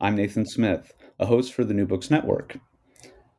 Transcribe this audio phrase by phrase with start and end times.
[0.00, 2.58] I'm Nathan Smith, a host for the New Books Network.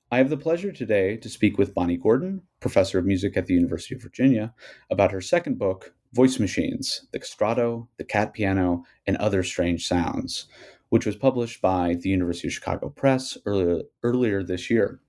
[0.09, 3.53] I have the pleasure today to speak with Bonnie Gordon, professor of music at the
[3.53, 4.53] University of Virginia,
[4.89, 10.47] about her second book, Voice Machines The Castrato, the Cat Piano, and Other Strange Sounds,
[10.87, 15.01] which was published by the University of Chicago Press earlier, earlier this year.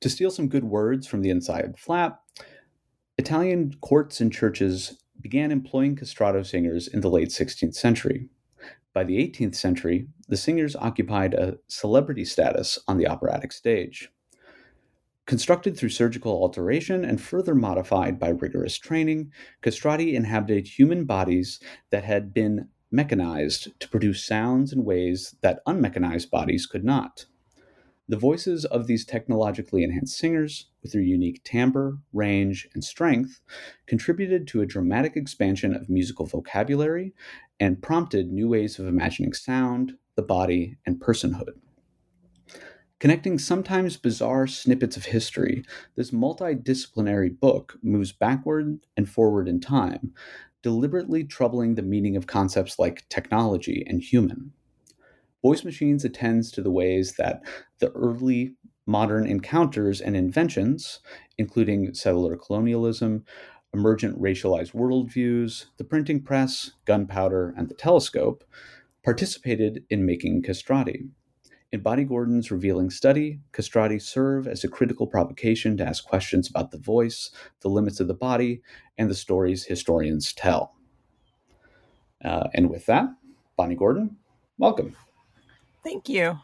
[0.00, 2.22] To steal some good words from the inside flap,
[3.18, 8.30] Italian courts and churches began employing castrato singers in the late 16th century.
[8.92, 14.10] By the 18th century, the singers occupied a celebrity status on the operatic stage.
[15.26, 19.30] Constructed through surgical alteration and further modified by rigorous training,
[19.62, 21.60] castrati inhabited human bodies
[21.90, 27.26] that had been mechanized to produce sounds in ways that unmechanized bodies could not.
[28.10, 33.40] The voices of these technologically enhanced singers, with their unique timbre, range, and strength,
[33.86, 37.14] contributed to a dramatic expansion of musical vocabulary
[37.60, 41.60] and prompted new ways of imagining sound, the body, and personhood.
[42.98, 45.62] Connecting sometimes bizarre snippets of history,
[45.94, 50.12] this multidisciplinary book moves backward and forward in time,
[50.62, 54.52] deliberately troubling the meaning of concepts like technology and human.
[55.42, 57.42] Voice Machines attends to the ways that
[57.78, 58.54] the early
[58.86, 61.00] modern encounters and inventions,
[61.38, 63.24] including settler colonialism,
[63.72, 68.44] emergent racialized worldviews, the printing press, gunpowder, and the telescope,
[69.04, 71.08] participated in making castrati.
[71.72, 76.72] In Bonnie Gordon's revealing study, castrati serve as a critical provocation to ask questions about
[76.72, 77.30] the voice,
[77.60, 78.60] the limits of the body,
[78.98, 80.74] and the stories historians tell.
[82.24, 83.08] Uh, and with that,
[83.56, 84.16] Bonnie Gordon,
[84.58, 84.96] welcome.
[85.82, 86.38] Thank you.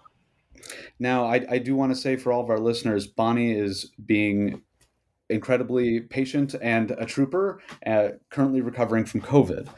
[0.99, 4.63] Now, I, I do want to say for all of our listeners, Bonnie is being
[5.29, 9.69] incredibly patient and a trooper, uh, currently recovering from COVID.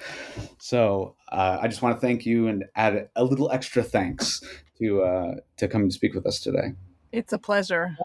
[0.58, 4.42] So uh, I just want to thank you and add a little extra thanks
[4.78, 6.74] to uh, to come to speak with us today.
[7.12, 7.96] It's a pleasure.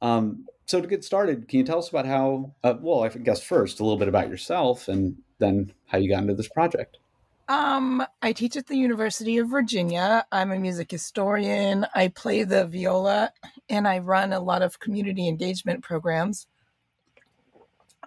[0.00, 2.54] Um, so to get started, can you tell us about how?
[2.62, 6.22] Uh, well, I guess first a little bit about yourself, and then how you got
[6.22, 6.98] into this project.
[7.48, 10.24] Um, I teach at the University of Virginia.
[10.32, 11.86] I'm a music historian.
[11.94, 13.32] I play the viola
[13.68, 16.46] and I run a lot of community engagement programs.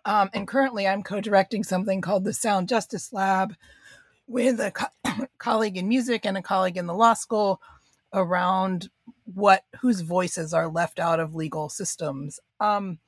[0.06, 3.53] Um, and currently, I'm co directing something called the Sound Justice Lab
[4.25, 7.62] with a co- colleague in music and a colleague in the law school
[8.14, 8.90] around
[9.25, 12.40] what whose voices are left out of legal systems.
[12.59, 13.00] Um,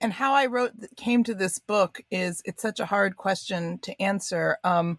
[0.00, 4.00] and how I wrote came to this book is it's such a hard question to
[4.00, 4.56] answer.
[4.64, 4.98] Um,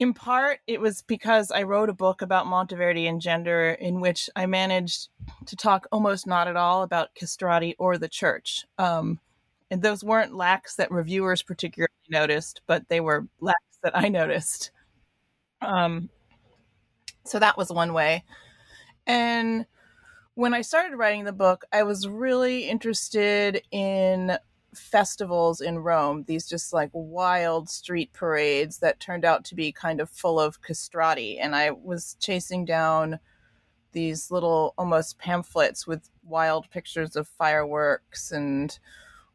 [0.00, 4.28] in part, it was because I wrote a book about Monteverdi and gender, in which
[4.34, 5.08] I managed
[5.46, 8.64] to talk almost not at all about castrati or the church.
[8.76, 9.20] Um,
[9.70, 14.72] and those weren't lacks that reviewers particularly noticed, but they were lacks that I noticed.
[15.62, 16.10] Um,
[17.24, 18.24] so that was one way.
[19.06, 19.66] And
[20.34, 24.36] when I started writing the book, I was really interested in
[24.74, 30.00] festivals in Rome, these just like wild street parades that turned out to be kind
[30.00, 31.38] of full of castrati.
[31.38, 33.20] And I was chasing down
[33.92, 38.76] these little almost pamphlets with wild pictures of fireworks and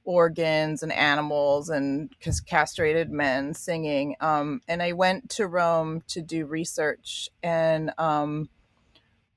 [0.03, 2.13] organs and animals and
[2.45, 4.15] castrated men singing.
[4.19, 8.49] Um, and I went to Rome to do research, and um,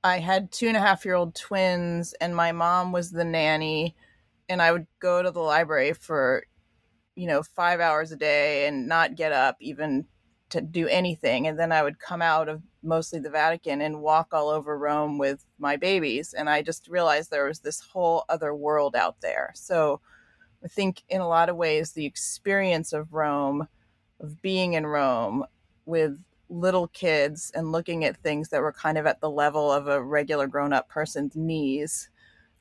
[0.05, 3.95] I had two and a half year old twins, and my mom was the nanny.
[4.49, 6.45] And I would go to the library for,
[7.15, 10.07] you know, five hours a day and not get up even
[10.51, 11.47] to do anything.
[11.47, 15.17] And then I would come out of mostly the Vatican and walk all over Rome
[15.17, 16.35] with my babies.
[16.35, 19.53] And I just realized there was this whole other world out there.
[19.55, 20.01] So
[20.63, 23.69] I think in a lot of ways, the experience of Rome,
[24.21, 25.45] of being in Rome
[25.87, 26.19] with
[26.53, 30.03] little kids and looking at things that were kind of at the level of a
[30.03, 32.11] regular grown up person's knees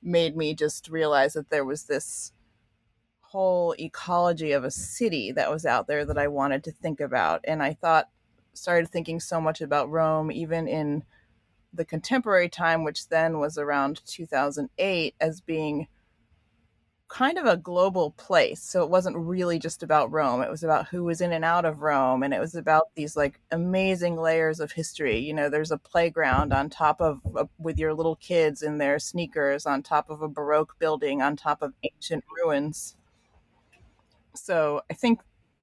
[0.02, 2.32] made me just realize that there was this
[3.20, 7.42] whole ecology of a city that was out there that I wanted to think about.
[7.44, 8.10] And I thought,
[8.54, 11.04] started thinking so much about Rome, even in
[11.74, 15.88] the contemporary time, which then was around 2008, as being
[17.12, 18.64] kind of a global place.
[18.64, 20.42] So it wasn't really just about Rome.
[20.42, 22.24] It was about who was in and out of Rome.
[22.24, 25.20] And it was about these like amazing layers of history.
[25.20, 28.98] You know, there's a playground on top of, uh, with your little kids in their
[28.98, 32.96] sneakers on top of a Baroque building on top of ancient ruins.
[34.34, 35.20] So I think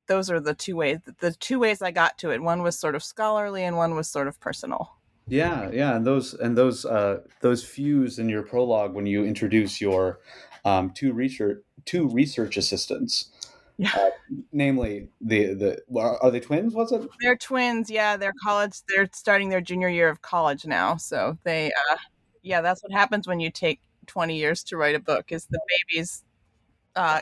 [0.06, 2.42] those are the two ways, the two ways I got to it.
[2.42, 4.98] One was sort of scholarly and one was sort of personal.
[5.30, 9.78] Yeah, yeah, and those and those uh, those fuse in your prologue when you introduce
[9.78, 10.20] your
[10.64, 13.30] um, two research two research assistants.
[13.78, 13.90] Yeah.
[13.94, 14.10] Uh,
[14.52, 16.74] namely, the the are they twins?
[16.74, 17.08] Was it?
[17.20, 17.88] They're twins.
[17.88, 18.80] Yeah, they're college.
[18.88, 20.96] They're starting their junior year of college now.
[20.96, 21.96] So they, uh,
[22.42, 25.30] yeah, that's what happens when you take twenty years to write a book.
[25.30, 26.24] Is the babies
[26.96, 27.20] uh,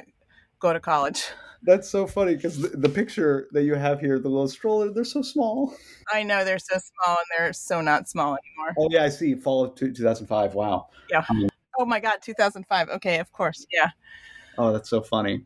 [0.59, 1.25] go to college?
[1.63, 5.05] That's so funny because the, the, picture that you have here, the little stroller, they're
[5.05, 5.75] so small.
[6.13, 8.75] I know they're so small, and they're so not small anymore.
[8.79, 9.35] Oh yeah, I see.
[9.35, 10.55] Fall of two, two thousand five.
[10.55, 10.89] Wow.
[11.11, 11.25] Yeah.
[11.29, 12.89] Um, Oh my god, 2005.
[12.89, 13.67] Okay, of course.
[13.73, 13.91] Yeah.
[14.59, 15.45] Oh, that's so funny.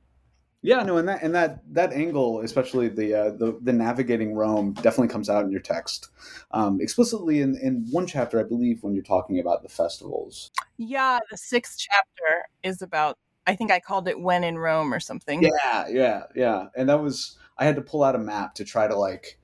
[0.62, 4.74] Yeah, no, and that and that that angle, especially the uh, the the navigating Rome,
[4.74, 6.08] definitely comes out in your text
[6.50, 10.50] um, explicitly in in one chapter, I believe, when you're talking about the festivals.
[10.76, 13.16] Yeah, the sixth chapter is about.
[13.46, 15.42] I think I called it "When in Rome" or something.
[15.42, 18.86] Yeah, yeah, yeah, and that was I had to pull out a map to try
[18.86, 19.39] to like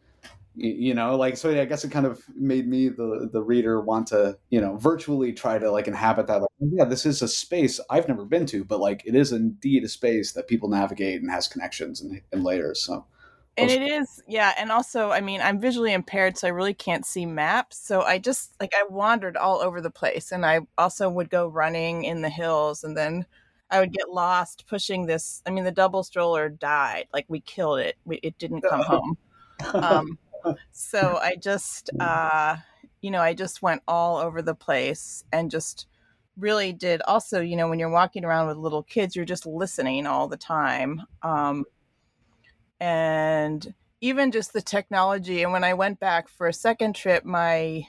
[0.57, 3.81] you know like so yeah, i guess it kind of made me the the reader
[3.81, 7.29] want to you know virtually try to like inhabit that like, yeah this is a
[7.29, 11.21] space i've never been to but like it is indeed a space that people navigate
[11.21, 13.05] and has connections and, and layers so.
[13.59, 17.07] And it is yeah and also i mean i'm visually impaired so i really can't
[17.07, 21.09] see maps so i just like i wandered all over the place and i also
[21.09, 23.25] would go running in the hills and then
[23.71, 27.79] i would get lost pushing this i mean the double stroller died like we killed
[27.79, 29.17] it we, it didn't come home.
[29.73, 30.19] Um,
[30.73, 32.57] so I just, uh,
[33.01, 35.87] you know, I just went all over the place and just
[36.37, 37.03] really did.
[37.03, 40.37] Also, you know, when you're walking around with little kids, you're just listening all the
[40.37, 41.03] time.
[41.23, 41.65] Um,
[42.81, 45.43] and even just the technology.
[45.43, 47.87] And when I went back for a second trip, my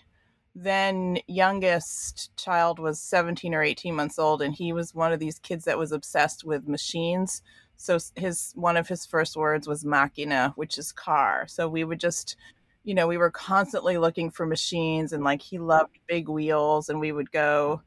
[0.56, 5.38] then youngest child was 17 or 18 months old, and he was one of these
[5.38, 7.44] kids that was obsessed with machines
[7.77, 11.45] so his one of his first words was machina which is car.
[11.47, 12.35] So we would just
[12.83, 17.00] you know we were constantly looking for machines and like he loved big wheels and
[17.00, 17.81] we would go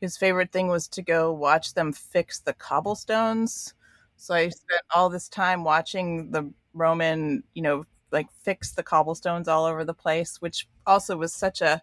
[0.00, 3.74] his favorite thing was to go watch them fix the cobblestones.
[4.16, 9.48] So i spent all this time watching the roman you know like fix the cobblestones
[9.48, 11.82] all over the place which also was such a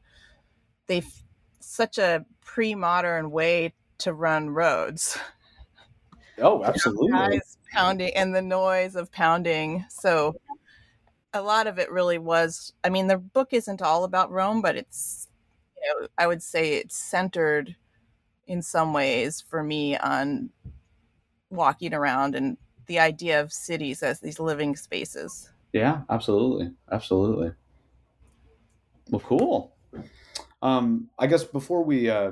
[0.88, 1.04] they
[1.60, 5.20] such a pre-modern way to run roads.
[6.40, 7.12] Oh, absolutely.
[7.12, 9.86] Guys pounding and the noise of pounding.
[9.90, 10.36] So
[11.34, 14.76] a lot of it really was I mean the book isn't all about Rome, but
[14.76, 15.28] it's
[15.82, 17.76] you know, I would say it's centered
[18.48, 20.50] in some ways for me on
[21.50, 22.58] walking around and
[22.88, 25.52] the idea of cities as these living spaces.
[25.74, 26.74] Yeah, absolutely.
[26.92, 27.52] Absolutely.
[29.10, 29.76] Well, cool.
[30.62, 32.32] Um, I guess before we uh,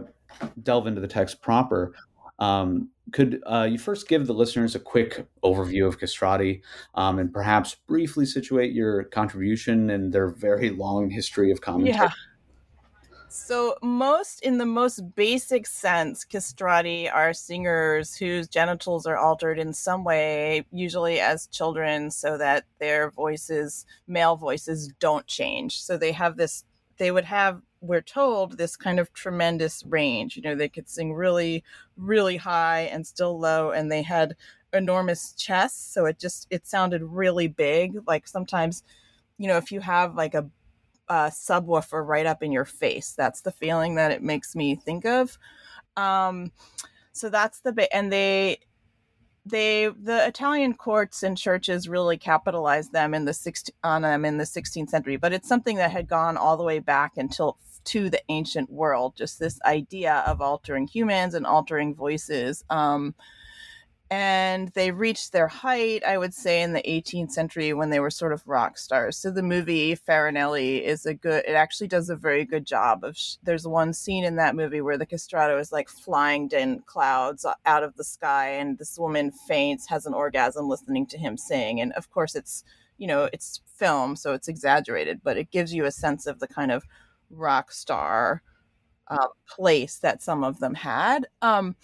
[0.61, 1.93] delve into the text proper,
[2.39, 6.61] um, could uh, you first give the listeners a quick overview of Castrati
[6.95, 12.07] um, and perhaps briefly situate your contribution and their very long history of commentary?
[12.07, 12.11] Yeah.
[13.29, 19.73] So, most in the most basic sense, castrati are singers whose genitals are altered in
[19.73, 25.81] some way, usually as children, so that their voices, male voices, don't change.
[25.81, 26.63] So, they have this,
[26.97, 30.35] they would have we're told this kind of tremendous range.
[30.35, 31.63] You know, they could sing really,
[31.95, 34.35] really high and still low, and they had
[34.73, 35.93] enormous chests.
[35.93, 37.99] So it just it sounded really big.
[38.07, 38.83] Like sometimes,
[39.37, 40.49] you know, if you have like a,
[41.07, 45.05] a subwoofer right up in your face, that's the feeling that it makes me think
[45.05, 45.37] of.
[45.95, 46.51] Um,
[47.11, 48.59] so that's the bit, and they
[49.49, 54.37] they the Italian courts and churches really capitalized them in the 16, on them in
[54.37, 57.57] the 16th century, but it's something that had gone all the way back until
[57.87, 59.15] to the ancient world.
[59.15, 62.63] Just this idea of altering humans and altering voices.
[62.69, 63.15] Um,
[64.09, 68.09] and they reached their height, I would say, in the 18th century when they were
[68.09, 69.17] sort of rock stars.
[69.17, 71.43] So the movie Farinelli is a good.
[71.45, 73.17] It actually does a very good job of.
[73.17, 77.45] Sh- there's one scene in that movie where the castrato is like flying in clouds
[77.65, 81.81] out of the sky, and this woman faints, has an orgasm listening to him sing,
[81.81, 82.63] and of course it's
[82.97, 86.47] you know it's film, so it's exaggerated, but it gives you a sense of the
[86.47, 86.85] kind of
[87.29, 88.41] rock star
[89.09, 91.27] uh, place that some of them had.
[91.41, 91.75] Um,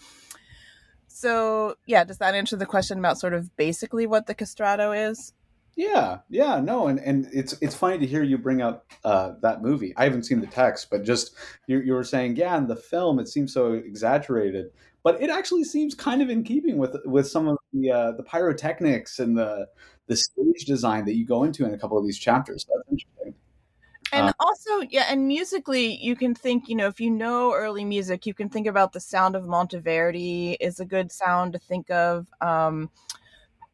[1.07, 5.33] so yeah, does that answer the question about sort of basically what the castrato is?
[5.75, 9.63] Yeah, yeah, no, and, and it's it's funny to hear you bring up uh, that
[9.63, 9.93] movie.
[9.97, 11.35] I haven't seen the text, but just
[11.65, 14.67] you, you were saying, yeah, in the film it seems so exaggerated,
[15.03, 18.23] but it actually seems kind of in keeping with with some of the uh, the
[18.23, 19.67] pyrotechnics and the
[20.07, 22.67] the stage design that you go into in a couple of these chapters.
[24.13, 27.83] And uh, also yeah and musically you can think you know if you know early
[27.83, 31.89] music you can think about the sound of monteverdi is a good sound to think
[31.89, 32.89] of um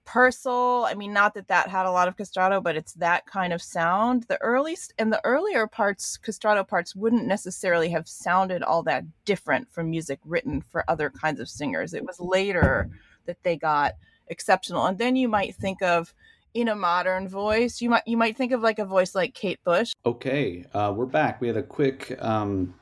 [0.10, 3.53] Purcell, I mean, not that that had a lot of castrato, but it's that kind
[3.53, 4.24] of sound.
[4.24, 9.69] The earliest and the earlier parts, castrato parts, wouldn't necessarily have sounded all that different
[9.69, 11.93] from music written for other kinds of singers.
[11.93, 12.89] It was later
[13.27, 13.93] that they got
[14.25, 14.88] exceptional.
[14.88, 16.12] And then you might think of
[16.53, 17.82] in a modern voice.
[17.82, 19.94] You might you might think of like a voice like Kate Bush.
[20.06, 21.41] Okay, uh, we're back.
[21.41, 22.74] We had a quick um,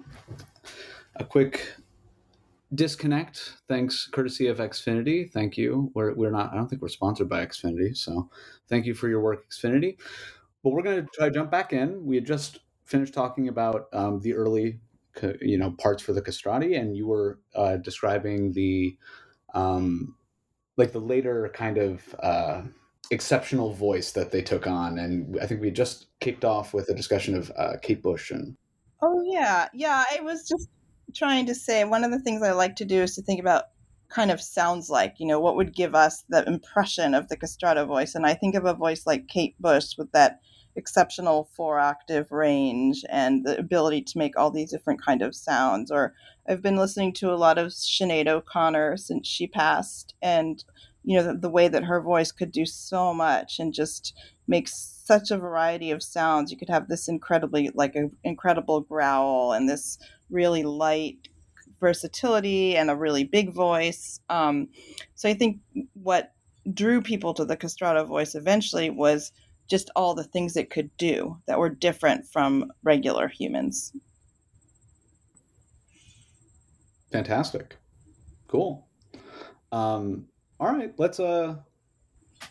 [1.16, 1.76] a quick
[2.74, 3.54] disconnect.
[3.68, 5.30] Thanks, courtesy of Xfinity.
[5.30, 5.92] Thank you.
[5.94, 6.52] We're we're not.
[6.54, 8.30] I don't think we're sponsored by Xfinity, so
[8.68, 9.98] thank you for your work, Xfinity.
[10.64, 12.06] But we're going to try to jump back in.
[12.06, 14.80] We had just finished talking about um, the early,
[15.42, 18.98] you know, parts for the castrati, and you were uh, describing the
[19.54, 20.16] um,
[20.78, 22.16] like the later kind of.
[22.20, 22.62] Uh,
[23.12, 24.98] exceptional voice that they took on.
[25.00, 28.56] And I think we just kicked off with a discussion of uh, Kate Bush and.
[29.02, 30.04] Oh yeah, yeah.
[30.12, 30.70] I was just
[31.16, 33.66] trying to say one of the things I like to do is to think about
[34.10, 35.16] kind of sounds like.
[35.20, 38.16] You know, what would give us the impression of the castrato voice?
[38.16, 40.40] And I think of a voice like Kate Bush with that
[40.78, 45.90] exceptional four octave range and the ability to make all these different kind of sounds
[45.90, 46.14] or
[46.48, 50.64] i've been listening to a lot of Sinead O'Connor since she passed and
[51.08, 54.14] you know the, the, way that her voice could do so much and just
[54.46, 56.52] make such a variety of sounds.
[56.52, 59.98] You could have this incredibly like an incredible growl and this
[60.30, 61.30] really light
[61.80, 64.20] versatility and a really big voice.
[64.30, 64.68] Um,
[65.16, 65.60] so i think
[65.94, 66.34] what
[66.74, 69.32] drew people to the castrato voice eventually was
[69.70, 73.94] just all the things it could do that were different from regular humans.
[77.14, 77.78] Fantastic.
[78.50, 78.86] Cool.
[79.72, 80.28] Um,
[80.60, 81.56] all right, let's uh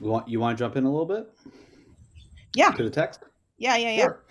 [0.00, 1.28] you want you want to jump in a little bit?
[2.54, 2.70] Yeah.
[2.70, 3.20] To the text?
[3.58, 4.02] Yeah, yeah, yeah.
[4.02, 4.24] Sure.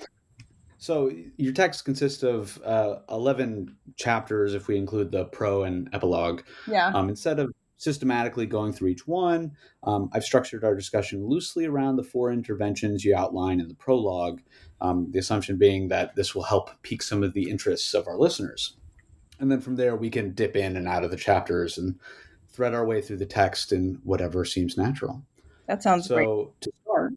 [0.78, 6.42] So your text consists of uh, 11 chapters if we include the pro and epilogue.
[6.68, 6.92] Yeah.
[6.94, 9.52] Um, instead of systematically going through each one,
[9.84, 14.42] um, I've structured our discussion loosely around the four interventions you outline in the prologue,
[14.80, 18.18] um, the assumption being that this will help pique some of the interests of our
[18.18, 18.78] listeners.
[19.40, 22.00] And then from there, we can dip in and out of the chapters and
[22.56, 25.24] thread our way through the text in whatever seems natural.
[25.68, 26.26] That sounds so great.
[26.26, 27.14] So to start,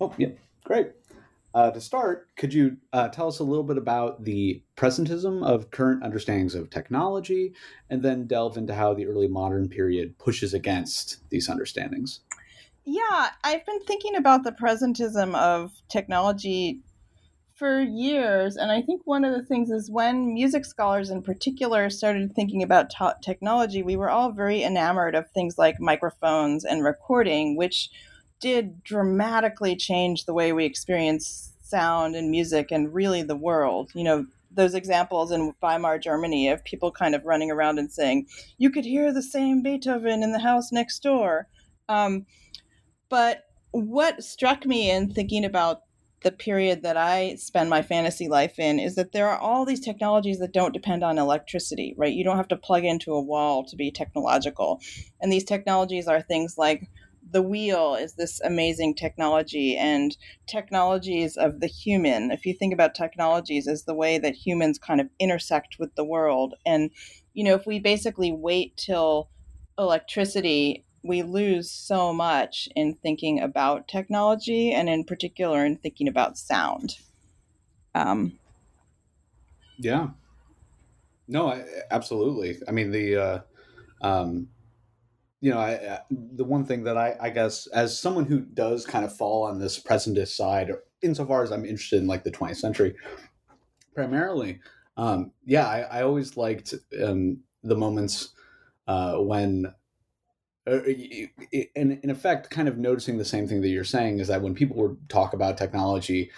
[0.00, 0.28] oh yeah,
[0.64, 0.92] great.
[1.54, 5.70] Uh, to start, could you uh, tell us a little bit about the presentism of
[5.70, 7.54] current understandings of technology,
[7.90, 12.20] and then delve into how the early modern period pushes against these understandings?
[12.84, 16.80] Yeah, I've been thinking about the presentism of technology
[17.58, 18.56] for years.
[18.56, 22.62] And I think one of the things is when music scholars in particular started thinking
[22.62, 27.90] about technology, we were all very enamored of things like microphones and recording, which
[28.40, 33.90] did dramatically change the way we experience sound and music and really the world.
[33.94, 38.26] You know, those examples in Weimar Germany of people kind of running around and saying,
[38.56, 41.48] you could hear the same Beethoven in the house next door.
[41.88, 42.24] Um,
[43.08, 45.82] but what struck me in thinking about
[46.22, 49.80] the period that I spend my fantasy life in is that there are all these
[49.80, 52.12] technologies that don't depend on electricity, right?
[52.12, 54.80] You don't have to plug into a wall to be technological.
[55.20, 56.90] And these technologies are things like
[57.30, 62.30] the wheel is this amazing technology and technologies of the human.
[62.30, 66.04] If you think about technologies as the way that humans kind of intersect with the
[66.04, 66.90] world and
[67.34, 69.30] you know, if we basically wait till
[69.78, 76.38] electricity we lose so much in thinking about technology and in particular in thinking about
[76.38, 76.98] sound.
[77.94, 78.38] Um,
[79.78, 80.08] yeah.
[81.26, 82.58] No I, absolutely.
[82.68, 83.40] I mean the uh,
[84.02, 84.48] um,
[85.40, 89.04] you know, I, the one thing that I, I guess, as someone who does kind
[89.04, 92.96] of fall on this presentist side, insofar as I'm interested in like the 20th century,
[93.94, 94.60] primarily,
[94.96, 98.30] um, yeah, I, I always liked um, the moments
[98.88, 99.72] uh, when uh,
[101.74, 104.54] in, in effect, kind of noticing the same thing that you're saying is that when
[104.54, 106.30] people would talk about technology,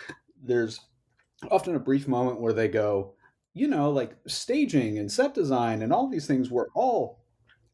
[0.42, 0.80] there's
[1.50, 3.14] often a brief moment where they go,
[3.54, 7.20] you know, like staging and set design and all these things were all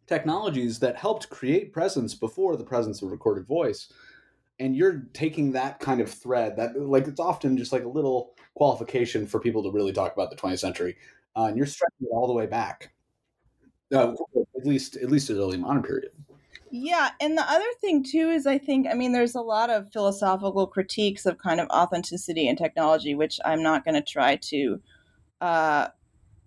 [0.07, 3.93] technologies that helped create presence before the presence of recorded voice.
[4.59, 8.35] And you're taking that kind of thread that, like, it's often just like a little
[8.55, 10.97] qualification for people to really talk about the 20th century,
[11.37, 12.91] uh, and you're stretching it all the way back,
[13.93, 14.15] uh,
[14.57, 16.11] at least at least to the early modern period.
[16.79, 19.91] Yeah, and the other thing too is I think I mean there's a lot of
[19.93, 24.81] philosophical critiques of kind of authenticity and technology, which I'm not going to try to
[25.41, 25.89] uh,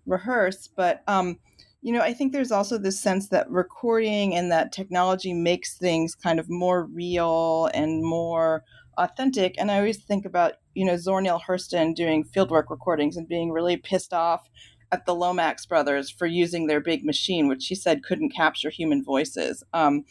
[0.06, 1.38] rehearse, but um,
[1.82, 6.14] you know I think there's also this sense that recording and that technology makes things
[6.14, 8.64] kind of more real and more
[8.98, 9.56] authentic.
[9.58, 13.50] And I always think about you know Zora Neale Hurston doing fieldwork recordings and being
[13.50, 14.48] really pissed off
[14.92, 19.04] at the Lomax brothers for using their big machine, which she said couldn't capture human
[19.04, 19.62] voices.
[19.72, 20.04] Um,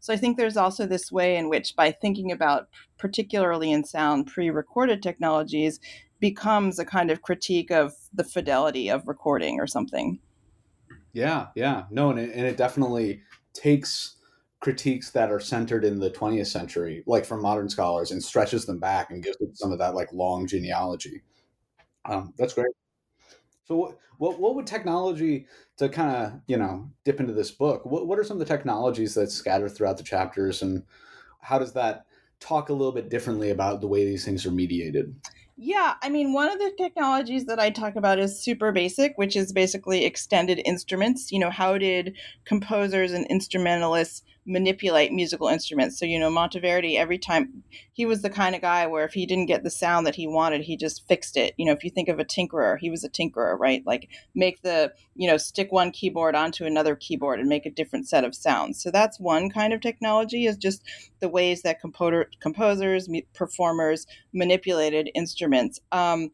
[0.00, 4.26] so I think there's also this way in which, by thinking about, particularly in sound,
[4.26, 5.80] pre recorded technologies,
[6.20, 10.18] becomes a kind of critique of the fidelity of recording or something.
[11.12, 11.84] Yeah, yeah.
[11.90, 14.16] No, and it, and it definitely takes
[14.60, 18.78] critiques that are centered in the 20th century, like from modern scholars, and stretches them
[18.78, 21.22] back and gives it some of that like long genealogy.
[22.04, 22.66] Um, that's great.
[23.66, 25.46] So what, what what would technology
[25.78, 27.84] to kind of you know dip into this book?
[27.84, 30.84] What what are some of the technologies that scatter throughout the chapters, and
[31.40, 32.06] how does that
[32.38, 35.14] talk a little bit differently about the way these things are mediated?
[35.58, 39.34] Yeah, I mean, one of the technologies that I talk about is super basic, which
[39.34, 41.32] is basically extended instruments.
[41.32, 45.98] You know, how did composers and instrumentalists manipulate musical instruments.
[45.98, 49.26] So, you know, Monteverdi, every time he was the kind of guy where if he
[49.26, 51.54] didn't get the sound that he wanted, he just fixed it.
[51.56, 53.82] You know, if you think of a tinkerer, he was a tinkerer, right?
[53.84, 58.08] Like make the, you know, stick one keyboard onto another keyboard and make a different
[58.08, 58.80] set of sounds.
[58.80, 60.82] So that's one kind of technology is just
[61.20, 65.80] the ways that composer, composers, performers manipulated instruments.
[65.90, 66.30] Um,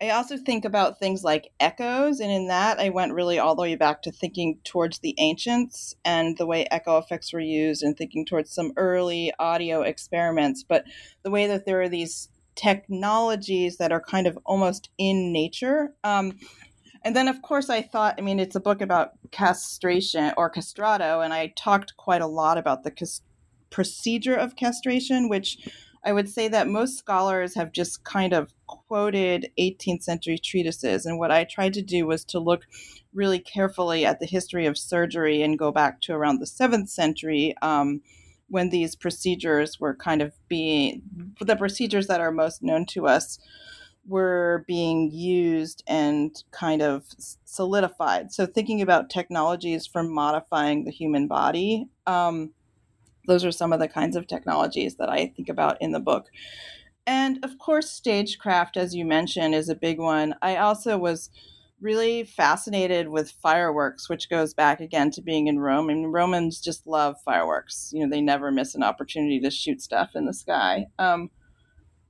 [0.00, 3.62] I also think about things like echoes, and in that, I went really all the
[3.62, 7.96] way back to thinking towards the ancients and the way echo effects were used, and
[7.96, 10.64] thinking towards some early audio experiments.
[10.64, 10.84] But
[11.22, 15.94] the way that there are these technologies that are kind of almost in nature.
[16.02, 16.38] Um,
[17.04, 21.24] and then, of course, I thought, I mean, it's a book about castration or castrato,
[21.24, 23.22] and I talked quite a lot about the cas-
[23.70, 25.58] procedure of castration, which
[26.04, 31.06] I would say that most scholars have just kind of quoted 18th century treatises.
[31.06, 32.66] And what I tried to do was to look
[33.14, 37.54] really carefully at the history of surgery and go back to around the 7th century
[37.62, 38.02] um,
[38.48, 41.02] when these procedures were kind of being,
[41.40, 43.38] the procedures that are most known to us
[44.06, 47.06] were being used and kind of
[47.44, 48.32] solidified.
[48.32, 51.88] So, thinking about technologies for modifying the human body.
[52.06, 52.52] Um,
[53.26, 56.26] those are some of the kinds of technologies that I think about in the book.
[57.06, 60.34] And of course, stagecraft, as you mentioned, is a big one.
[60.40, 61.30] I also was
[61.80, 65.88] really fascinated with fireworks, which goes back again to being in Rome.
[65.88, 67.90] Mean, Romans just love fireworks.
[67.92, 70.86] You know, they never miss an opportunity to shoot stuff in the sky.
[70.98, 71.30] Um,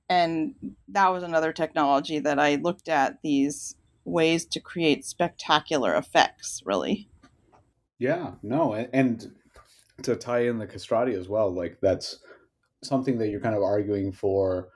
[0.09, 0.55] and
[0.89, 3.75] that was another technology that I looked at these
[4.05, 7.09] ways to create spectacular effects, really.
[7.99, 9.33] Yeah, no, and
[10.03, 12.19] to tie in the castrati as well, like that's
[12.83, 14.69] something that you're kind of arguing for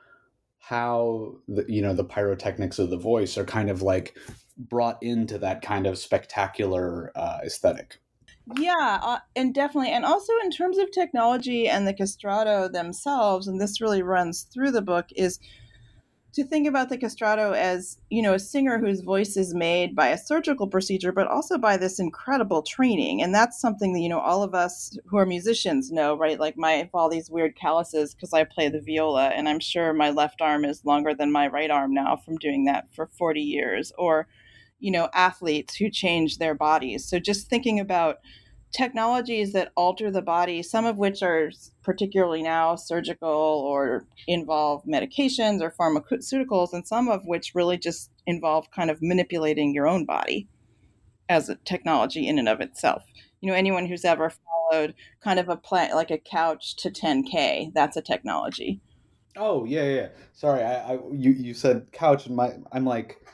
[0.59, 4.17] how the you know the pyrotechnics of the voice are kind of like
[4.57, 8.01] brought into that kind of spectacular uh, aesthetic.
[8.57, 13.61] Yeah, uh, and definitely, and also in terms of technology and the castrato themselves, and
[13.61, 15.39] this really runs through the book is
[16.33, 20.09] to think about the castrato as you know a singer whose voice is made by
[20.09, 23.23] a surgical procedure but also by this incredible training.
[23.23, 26.38] And that's something that you know all of us who are musicians know right?
[26.38, 29.93] Like my have all these weird calluses because i play the viola and i'm sure
[29.93, 33.41] my left arm is longer than my right arm now from doing that for 40
[33.41, 33.93] years.
[33.99, 34.27] Or
[34.81, 37.05] you know athletes who change their bodies.
[37.05, 38.19] So just thinking about
[38.73, 41.51] technologies that alter the body, some of which are
[41.83, 48.71] particularly now surgical or involve medications or pharmaceuticals, and some of which really just involve
[48.71, 50.49] kind of manipulating your own body
[51.29, 53.05] as a technology in and of itself.
[53.41, 54.33] You know, anyone who's ever
[54.71, 58.81] followed kind of a plan like a couch to 10K, that's a technology.
[59.37, 60.09] Oh yeah, yeah.
[60.33, 63.25] Sorry, I, I you you said couch, and my I'm like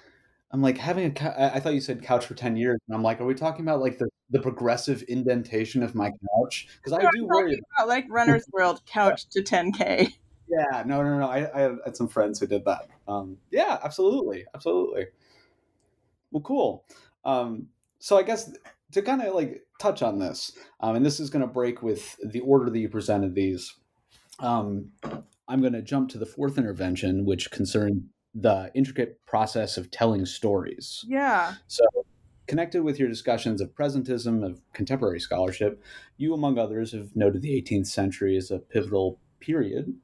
[0.55, 1.55] I'm like having a.
[1.57, 3.81] I thought you said couch for ten years, and I'm like, are we talking about
[3.81, 6.69] like the, the progressive indentation of my couch?
[6.77, 10.13] Because I do worry about like Runner's World couch to 10k.
[10.49, 11.29] Yeah, no, no, no.
[11.29, 12.87] I, I had some friends who did that.
[13.09, 15.07] Um, yeah, absolutely, absolutely.
[16.31, 16.85] Well, cool.
[17.25, 17.67] Um,
[17.99, 18.53] so I guess
[18.93, 22.15] to kind of like touch on this, um, and this is going to break with
[22.25, 23.75] the order that you presented these.
[24.39, 24.93] Um,
[25.49, 28.05] I'm going to jump to the fourth intervention, which concerns
[28.35, 31.05] the intricate process of telling stories.
[31.07, 31.55] Yeah.
[31.69, 31.85] So,
[32.47, 35.83] connected with your discussions of presentism, of contemporary scholarship,
[36.17, 39.95] you, among others, have noted the 18th century as a pivotal period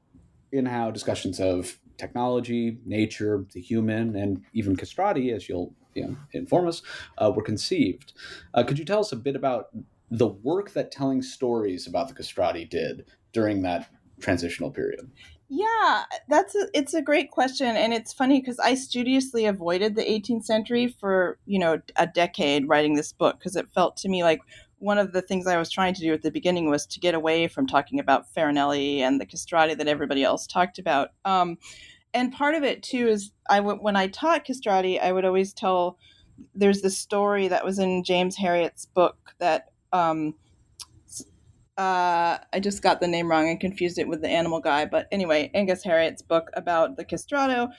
[0.51, 6.17] in how discussions of technology, nature, the human, and even castrati, as you'll you know,
[6.33, 6.81] inform us,
[7.17, 8.13] uh, were conceived.
[8.53, 9.67] Uh, could you tell us a bit about
[10.09, 13.89] the work that telling stories about the castrati did during that
[14.19, 15.11] transitional period?
[15.53, 20.01] Yeah, that's a, it's a great question, and it's funny because I studiously avoided the
[20.01, 24.23] 18th century for you know a decade writing this book because it felt to me
[24.23, 24.39] like
[24.79, 27.15] one of the things I was trying to do at the beginning was to get
[27.15, 31.09] away from talking about Farinelli and the castrati that everybody else talked about.
[31.25, 31.57] Um,
[32.13, 35.51] and part of it too is I w- when I taught castrati, I would always
[35.53, 35.97] tell.
[36.55, 40.33] There's this story that was in James Herriot's book that um,
[41.77, 44.85] uh, I just got the name wrong and confused it with the animal guy.
[44.85, 47.69] But anyway, Angus Heriot's book about the castrato.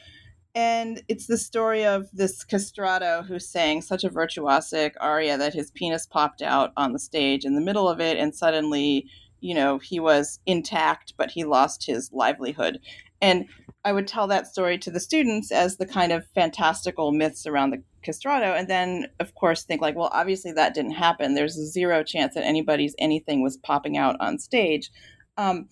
[0.54, 5.70] And it's the story of this castrato who sang such a virtuosic aria that his
[5.70, 9.06] penis popped out on the stage in the middle of it, and suddenly,
[9.40, 12.80] you know, he was intact, but he lost his livelihood.
[13.22, 13.46] And
[13.84, 17.70] I would tell that story to the students as the kind of fantastical myths around
[17.70, 18.56] the castrato.
[18.56, 21.34] And then of course think like well obviously that didn't happen.
[21.34, 24.90] There's zero chance that anybody's anything was popping out on stage.
[25.36, 25.68] Um,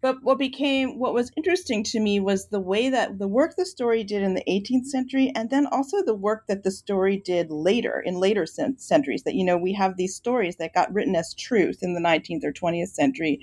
[0.00, 3.66] but what became what was interesting to me was the way that the work the
[3.66, 7.50] story did in the 18th century and then also the work that the story did
[7.50, 11.34] later in later centuries that you know we have these stories that got written as
[11.34, 13.40] truth in the 19th or 20th century.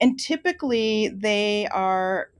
[0.00, 2.30] And typically they are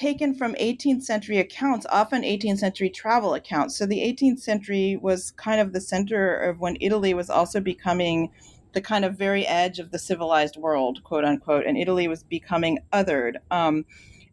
[0.00, 3.76] taken from 18th century accounts, often 18th century travel accounts.
[3.76, 8.30] So the 18th century was kind of the center of when Italy was also becoming
[8.72, 12.78] the kind of very edge of the civilized world, quote unquote, and Italy was becoming
[12.94, 13.34] othered.
[13.50, 13.84] Um,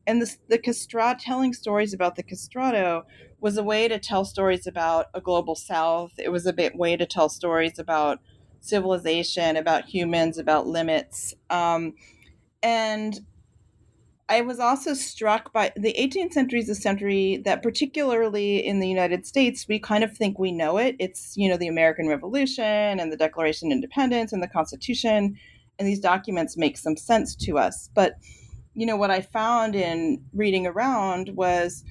[0.06, 3.04] and the, the castrato, telling stories about the castrato
[3.42, 6.14] was a way to tell stories about a global south.
[6.18, 8.20] It was a bit way to tell stories about
[8.62, 11.34] civilization, about humans, about limits.
[11.50, 11.96] Um,
[12.64, 13.20] and
[14.30, 18.88] I was also struck by the 18th century is a century that, particularly in the
[18.88, 20.98] United States, we kind of think we know it.
[21.00, 25.38] It's, you know, the American Revolution and the Declaration of Independence and the Constitution.
[25.80, 27.90] And these documents make some sense to us.
[27.94, 28.16] But,
[28.74, 31.86] you know, what I found in reading around was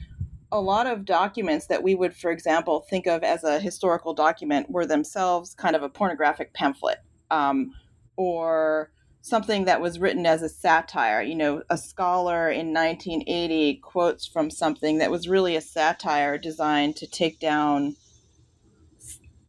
[0.52, 4.70] a lot of documents that we would, for example, think of as a historical document
[4.70, 6.98] were themselves kind of a pornographic pamphlet
[7.30, 7.72] um,
[8.16, 8.90] or
[9.26, 11.20] something that was written as a satire.
[11.20, 16.94] You know, a scholar in 1980 quotes from something that was really a satire designed
[16.96, 17.96] to take down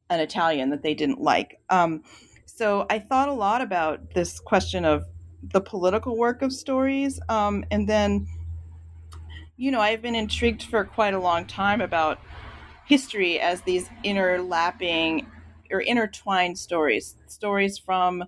[0.09, 1.59] an Italian that they didn't like.
[1.69, 2.01] Um,
[2.47, 5.05] so I thought a lot about this question of
[5.43, 7.19] the political work of stories.
[7.29, 8.25] Um, and then,
[9.57, 12.19] you know, I've been intrigued for quite a long time about
[12.87, 15.27] history as these interlapping
[15.69, 18.23] or intertwined stories, stories from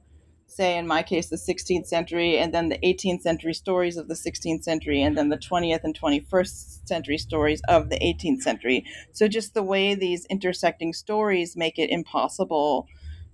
[0.51, 4.13] say in my case the 16th century and then the 18th century stories of the
[4.13, 8.85] 16th century and then the 20th and 21st century stories of the 18th century.
[9.11, 12.87] So just the way these intersecting stories make it impossible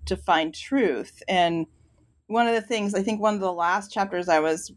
[0.06, 1.23] to find truth.
[1.28, 1.67] And
[2.28, 4.71] one of the things i think one of the last chapters i was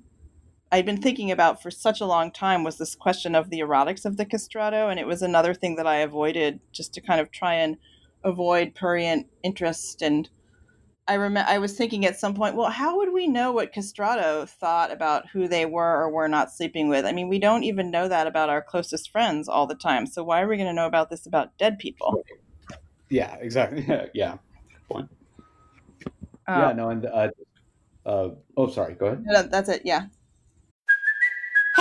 [0.72, 4.05] i'd been thinking about for such a long time was this question of the erotics
[4.05, 7.31] of the castrato and it was another thing that i avoided just to kind of
[7.31, 7.77] try and
[8.24, 10.29] avoid prurient interest and
[11.09, 14.47] I remember I was thinking at some point, well, how would we know what Castrato
[14.47, 17.07] thought about who they were or were not sleeping with?
[17.07, 20.07] I mean, we don't even know that about our closest friends all the time.
[20.07, 22.23] So why are we going to know about this about dead people?
[23.09, 23.87] Yeah, exactly.
[24.14, 24.37] yeah.
[24.90, 25.09] Point.
[26.47, 27.29] Uh, yeah, no, and uh,
[28.05, 28.94] uh, oh, sorry.
[28.94, 29.25] Go ahead.
[29.25, 29.83] No, that's it.
[29.85, 30.07] Yeah.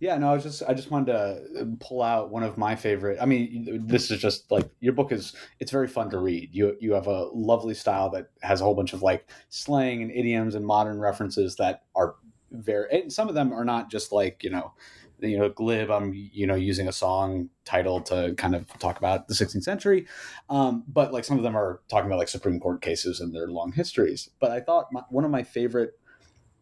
[0.00, 3.18] Yeah, no, I was just I just wanted to pull out one of my favorite.
[3.20, 6.50] I mean, this is just like your book is it's very fun to read.
[6.52, 10.10] You you have a lovely style that has a whole bunch of like slang and
[10.12, 12.14] idioms and modern references that are
[12.52, 14.72] very and some of them are not just like, you know,
[15.18, 15.90] you know, glib.
[15.90, 20.06] I'm you know using a song title to kind of talk about the 16th century,
[20.48, 23.48] um, but like some of them are talking about like Supreme Court cases and their
[23.48, 24.30] long histories.
[24.38, 25.98] But I thought my, one of my favorite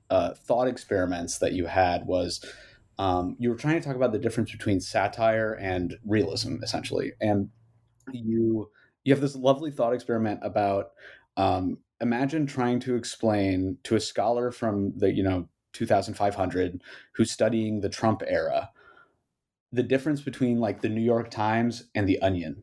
[0.09, 2.43] uh, thought experiments that you had was
[2.99, 7.51] um, you were trying to talk about the difference between satire and realism, essentially, and
[8.13, 8.71] you
[9.05, 10.91] you have this lovely thought experiment about
[11.37, 16.83] um, imagine trying to explain to a scholar from the you know 2500
[17.15, 18.71] who's studying the Trump era
[19.73, 22.63] the difference between like the New York Times and the Onion.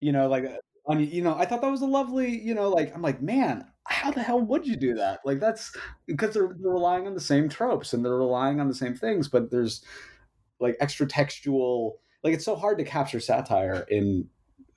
[0.00, 0.44] You know, like
[0.86, 3.66] onion, you know, I thought that was a lovely, you know, like I'm like, man,
[3.86, 5.20] how the hell would you do that?
[5.24, 5.74] Like that's
[6.06, 9.28] because they're, they're relying on the same tropes and they're relying on the same things,
[9.28, 9.84] but there's
[10.60, 11.98] like extra textual.
[12.22, 14.28] Like it's so hard to capture satire in,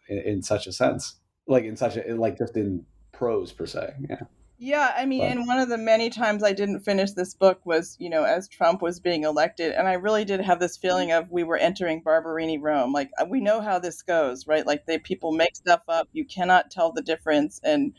[0.09, 1.15] in in such a sense,
[1.47, 3.93] like in such a like just in prose per se.
[4.09, 4.21] Yeah.
[4.59, 7.95] Yeah, I mean, and one of the many times I didn't finish this book was,
[7.99, 11.29] you know, as Trump was being elected, and I really did have this feeling of
[11.29, 12.91] we were entering Barberini Rome.
[12.91, 14.65] Like uh, we know how this goes, right?
[14.65, 17.93] Like they people make stuff up, you cannot tell the difference, and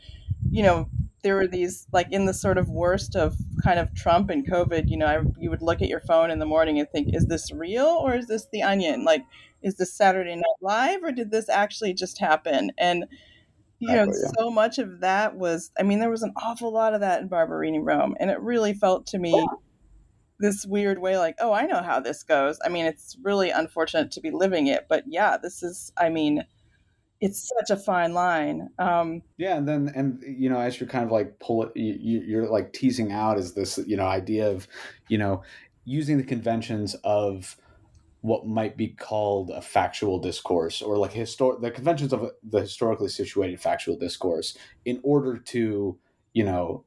[0.51, 0.89] you know,
[1.21, 4.89] there were these like in the sort of worst of kind of Trump and COVID.
[4.89, 7.27] You know, I, you would look at your phone in the morning and think, is
[7.27, 9.03] this real or is this The Onion?
[9.03, 9.23] Like,
[9.61, 12.71] is this Saturday Night Live or did this actually just happen?
[12.77, 13.05] And
[13.79, 14.31] you know, yeah.
[14.37, 17.29] so much of that was, I mean, there was an awful lot of that in
[17.29, 18.13] Barberini Rome.
[18.19, 19.47] And it really felt to me
[20.39, 22.59] this weird way like, oh, I know how this goes.
[22.63, 24.87] I mean, it's really unfortunate to be living it.
[24.89, 26.43] But yeah, this is, I mean,
[27.21, 28.69] it's such a fine line.
[28.79, 32.21] Um, yeah, and then and you know, as you're kind of like pull it, you,
[32.25, 34.67] you're like teasing out is this you know idea of
[35.07, 35.43] you know
[35.85, 37.57] using the conventions of
[38.21, 43.07] what might be called a factual discourse or like histor- the conventions of the historically
[43.07, 45.97] situated factual discourse in order to
[46.33, 46.83] you know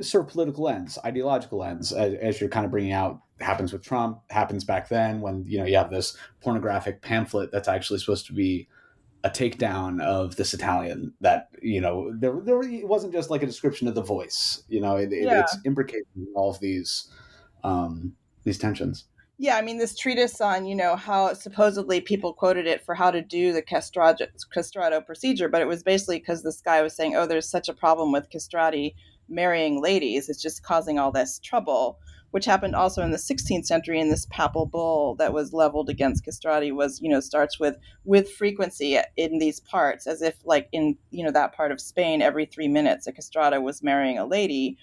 [0.00, 4.18] serve political ends ideological ends as, as, you're kind of bringing out happens with trump
[4.30, 8.32] happens back then when you know you have this pornographic pamphlet that's actually supposed to
[8.32, 8.66] be
[9.24, 13.46] a takedown of this italian that you know there, there it wasn't just like a
[13.46, 15.40] description of the voice you know it, yeah.
[15.40, 17.10] it's imbricating all of these
[17.64, 19.06] um these tensions
[19.38, 23.10] yeah, I mean, this treatise on, you know, how supposedly people quoted it for how
[23.10, 27.16] to do the castrato, castrato procedure, but it was basically because this guy was saying,
[27.16, 28.96] oh, there's such a problem with castrati
[29.28, 30.30] marrying ladies.
[30.30, 31.98] It's just causing all this trouble,
[32.36, 36.22] which happened also in the 16th century in this papal bull that was leveled against
[36.22, 40.98] castrati was, you know, starts with with frequency in these parts, as if like in,
[41.10, 44.76] you know, that part of Spain, every three minutes a castrata was marrying a lady.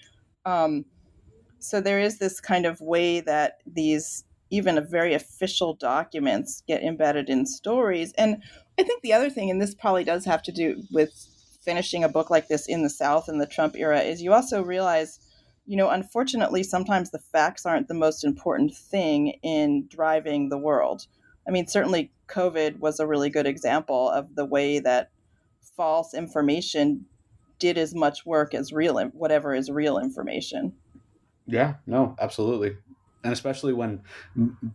[0.44, 0.84] Um,
[1.60, 7.30] so there is this kind of way that these even very official documents get embedded
[7.30, 8.12] in stories.
[8.18, 8.42] And
[8.80, 11.12] I think the other thing, and this probably does have to do with
[11.62, 14.60] finishing a book like this in the South in the Trump era, is you also
[14.60, 15.20] realize,
[15.66, 21.06] you know, unfortunately, sometimes the facts aren't the most important thing in driving the world.
[21.48, 25.10] I mean, certainly COVID was a really good example of the way that
[25.76, 27.06] false information
[27.58, 30.72] did as much work as real, whatever is real information.
[31.46, 32.76] Yeah, no, absolutely
[33.24, 34.02] and especially when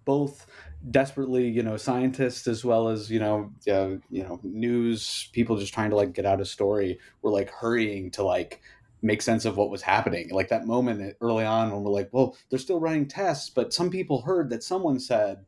[0.06, 0.47] both
[0.91, 5.73] desperately you know scientists as well as you know uh, you know news people just
[5.73, 8.62] trying to like get out a story were like hurrying to like
[9.02, 12.36] make sense of what was happening like that moment early on when we're like well
[12.50, 15.46] they're still running tests but some people heard that someone said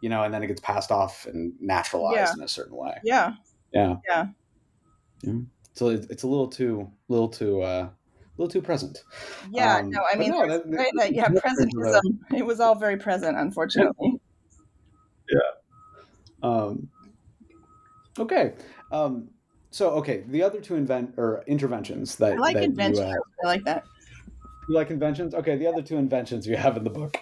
[0.00, 2.32] you know and then it gets passed off and naturalized yeah.
[2.34, 3.32] in a certain way yeah
[3.72, 4.26] yeah yeah,
[5.22, 5.34] yeah.
[5.72, 7.88] so it's a little too little too uh
[8.38, 9.04] a little too present.
[9.50, 10.64] Yeah, um, no, I mean, no, that,
[10.96, 12.18] that, yeah, presentism.
[12.34, 14.14] It was all very present, unfortunately.
[15.30, 15.38] Yeah.
[16.42, 16.88] Um,
[18.18, 18.54] okay.
[18.90, 19.28] Um,
[19.72, 22.98] so, okay, the other two invent or interventions that I like that inventions.
[22.98, 23.84] You, uh, I like that.
[24.68, 25.34] You like inventions?
[25.34, 27.16] Okay, the other two inventions you have in the book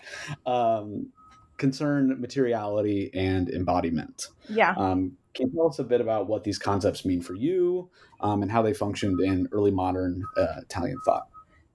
[0.47, 1.13] um,
[1.59, 4.29] concern materiality and embodiment.
[4.49, 4.75] Yeah.
[4.77, 7.89] Um, can you tell us a bit about what these concepts mean for you
[8.21, 11.29] um, and how they functioned in early modern uh, Italian thought?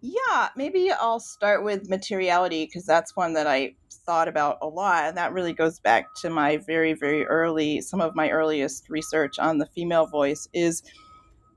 [0.08, 3.74] Yeah, maybe I'll start with materiality because that's one that I
[4.06, 5.06] thought about a lot.
[5.06, 9.40] And that really goes back to my very, very early, some of my earliest research
[9.40, 10.84] on the female voice is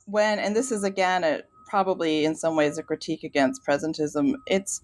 [0.07, 4.81] when, and this is again, a, probably in some ways a critique against presentism, it's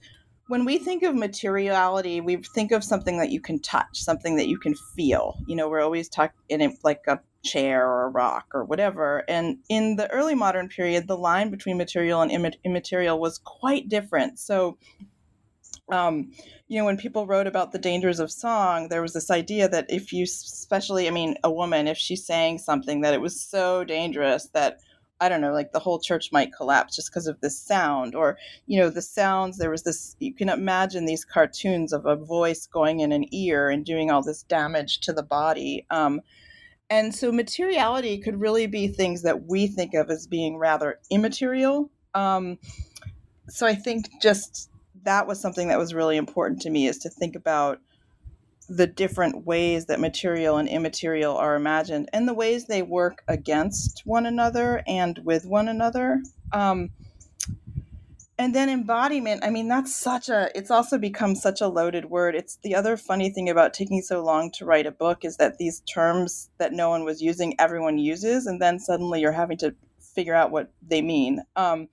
[0.48, 4.48] when we think of materiality, we think of something that you can touch, something that
[4.48, 5.38] you can feel.
[5.46, 9.24] You know, we're always talking in like a chair or a rock or whatever.
[9.28, 14.38] And in the early modern period, the line between material and immaterial was quite different.
[14.38, 14.78] So
[15.90, 16.32] um,
[16.68, 19.86] you know, when people wrote about the dangers of song, there was this idea that
[19.90, 23.84] if you, especially, I mean, a woman, if she sang something, that it was so
[23.84, 24.80] dangerous that
[25.20, 28.36] I don't know, like the whole church might collapse just because of this sound, or
[28.66, 29.58] you know, the sounds.
[29.58, 30.16] There was this.
[30.18, 34.22] You can imagine these cartoons of a voice going in an ear and doing all
[34.22, 35.86] this damage to the body.
[35.90, 36.20] Um,
[36.90, 41.90] and so, materiality could really be things that we think of as being rather immaterial.
[42.14, 42.58] Um,
[43.48, 44.68] so, I think just
[45.04, 47.80] that was something that was really important to me is to think about
[48.68, 54.02] the different ways that material and immaterial are imagined and the ways they work against
[54.04, 56.22] one another and with one another.
[56.52, 56.90] Um,
[58.36, 62.34] and then embodiment, I mean, that's such a, it's also become such a loaded word.
[62.34, 65.58] It's the other funny thing about taking so long to write a book is that
[65.58, 69.74] these terms that no one was using, everyone uses, and then suddenly you're having to
[70.00, 71.42] figure out what they mean.
[71.54, 71.88] Um,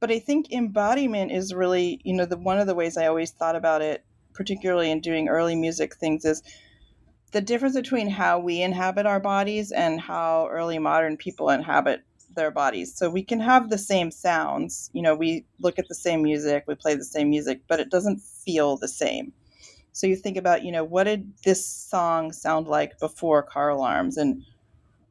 [0.00, 3.30] but I think embodiment is really, you know, the one of the ways I always
[3.30, 4.04] thought about it,
[4.38, 6.44] particularly in doing early music things, is
[7.32, 12.02] the difference between how we inhabit our bodies and how early modern people inhabit
[12.36, 12.96] their bodies.
[12.96, 16.64] So we can have the same sounds, you know, we look at the same music,
[16.68, 19.32] we play the same music, but it doesn't feel the same.
[19.90, 24.16] So you think about, you know, what did this song sound like before car alarms
[24.16, 24.44] and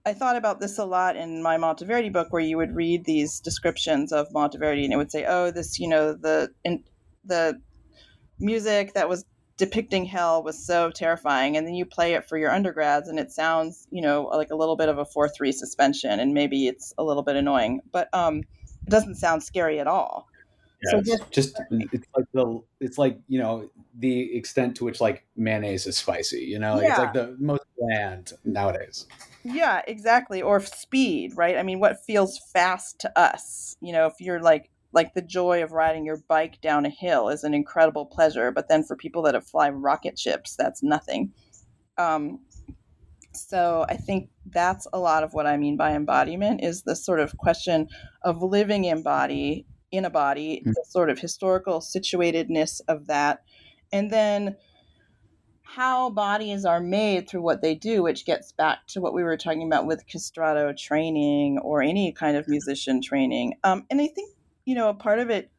[0.06, 3.42] I thought about this a lot in my Monteverdi book, where you would read these
[3.42, 6.82] descriptions of Monteverdi, and it would say, "Oh, this, you know, the in,
[7.26, 7.60] the
[8.40, 9.26] music that was
[9.58, 13.32] depicting hell was so terrifying," and then you play it for your undergrads, and it
[13.32, 16.94] sounds, you know, like a little bit of a four three suspension, and maybe it's
[16.98, 20.28] a little bit annoying, but um, it doesn't sound scary at all.
[20.84, 25.02] Yeah, so just, just it's like the it's like you know the extent to which
[25.02, 26.42] like mayonnaise is spicy.
[26.42, 26.90] You know, like, yeah.
[26.90, 29.08] it's like the most bland nowadays.
[29.44, 30.42] Yeah, exactly.
[30.42, 31.58] Or speed, right?
[31.58, 33.78] I mean, what feels fast to us?
[33.82, 37.30] You know, if you're like like the joy of riding your bike down a hill
[37.30, 41.32] is an incredible pleasure, but then for people that have fly rocket ships, that's nothing.
[42.00, 42.40] Um,
[43.32, 47.20] so I think that's a lot of what I mean by embodiment is the sort
[47.20, 47.90] of question
[48.24, 50.72] of living in body in a body, mm-hmm.
[50.72, 53.44] the sort of historical situatedness of that,
[53.92, 54.56] and then
[55.62, 59.38] how bodies are made through what they do, which gets back to what we were
[59.38, 63.54] talking about with castrato training or any kind of musician training.
[63.64, 64.34] Um, and I think,
[64.68, 65.50] you know, a part of it,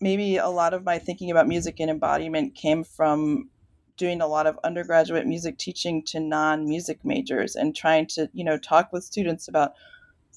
[0.00, 3.50] maybe a lot of my thinking about music and embodiment came from
[3.96, 8.56] doing a lot of undergraduate music teaching to non-music majors and trying to, you know,
[8.56, 9.72] talk with students about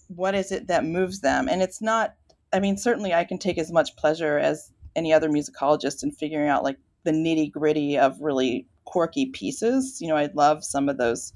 [0.08, 1.48] what is it that moves them.
[1.48, 2.16] And it's not
[2.52, 6.48] I mean, certainly I can take as much pleasure as any other musicologist in figuring
[6.48, 10.00] out like the nitty gritty of really quirky pieces.
[10.02, 11.32] You know, I love some of those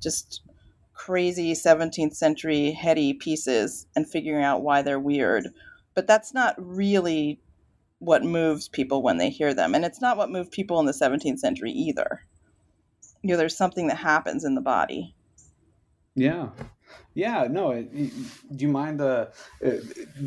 [0.00, 0.42] just
[0.94, 5.48] crazy 17th century heady pieces and figuring out why they're weird.
[5.94, 7.40] But that's not really
[7.98, 9.74] what moves people when they hear them.
[9.74, 12.26] And it's not what moved people in the 17th century either.
[13.22, 15.14] You know, there's something that happens in the body.
[16.14, 16.48] Yeah.
[17.14, 17.82] Yeah, no.
[17.82, 18.10] do
[18.56, 19.30] you mind the?
[19.64, 19.70] Uh,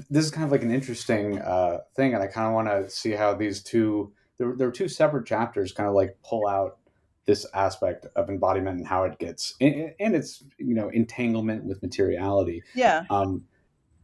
[0.10, 2.90] this is kind of like an interesting uh, thing, and I kind of want to
[2.90, 4.14] see how these two.
[4.38, 6.78] There, there are two separate chapters, kind of like pull out
[7.26, 11.82] this aspect of embodiment and how it gets, and, and its you know entanglement with
[11.82, 12.64] materiality.
[12.76, 13.04] Yeah.
[13.10, 13.46] Um,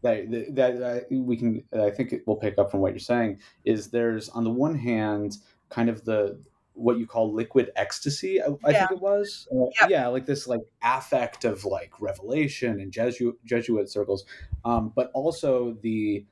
[0.01, 3.39] that that, that we can, I think it will pick up from what you're saying.
[3.65, 5.37] Is there's on the one hand
[5.69, 6.39] kind of the
[6.73, 8.41] what you call liquid ecstasy.
[8.41, 9.47] I, I think it was.
[9.51, 9.89] Uh, yep.
[9.89, 14.25] Yeah, like this like affect of like revelation in Jesuit Jesuit circles,
[14.65, 16.25] um, but also the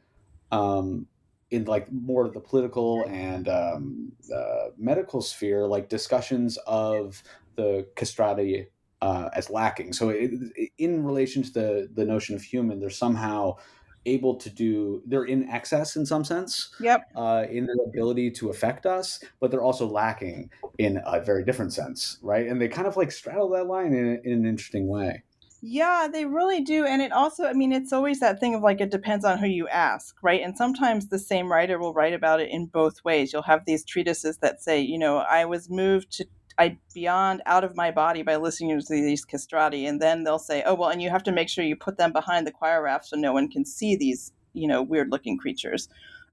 [0.52, 1.08] um,
[1.52, 7.22] in like more of the political and um, uh, medical sphere, like discussions of
[7.56, 8.68] the castrati
[9.02, 9.94] uh, as lacking.
[9.94, 10.32] So it,
[10.78, 13.58] in relation to the the notion of human, they're somehow
[14.06, 17.02] able to do they're in excess in some sense yep.
[17.16, 21.74] uh, in their ability to affect us but they're also lacking in a very different
[21.74, 22.48] sense right?
[22.48, 25.24] And they kind of like straddle that line in, in an interesting way.
[25.62, 26.86] Yeah they really do.
[26.86, 29.48] And it also i mean it's always that thing of like it depends on who
[29.48, 30.42] you ask right?
[30.42, 33.34] And sometimes the same writer will write about it in both ways.
[33.34, 36.26] You'll have these treatises that say you know i was moved to
[36.60, 40.62] I beyond out of my body by listening to these castrati, and then they'll say,
[40.66, 43.06] "Oh well," and you have to make sure you put them behind the choir raft
[43.06, 45.88] so no one can see these, you know, weird looking creatures.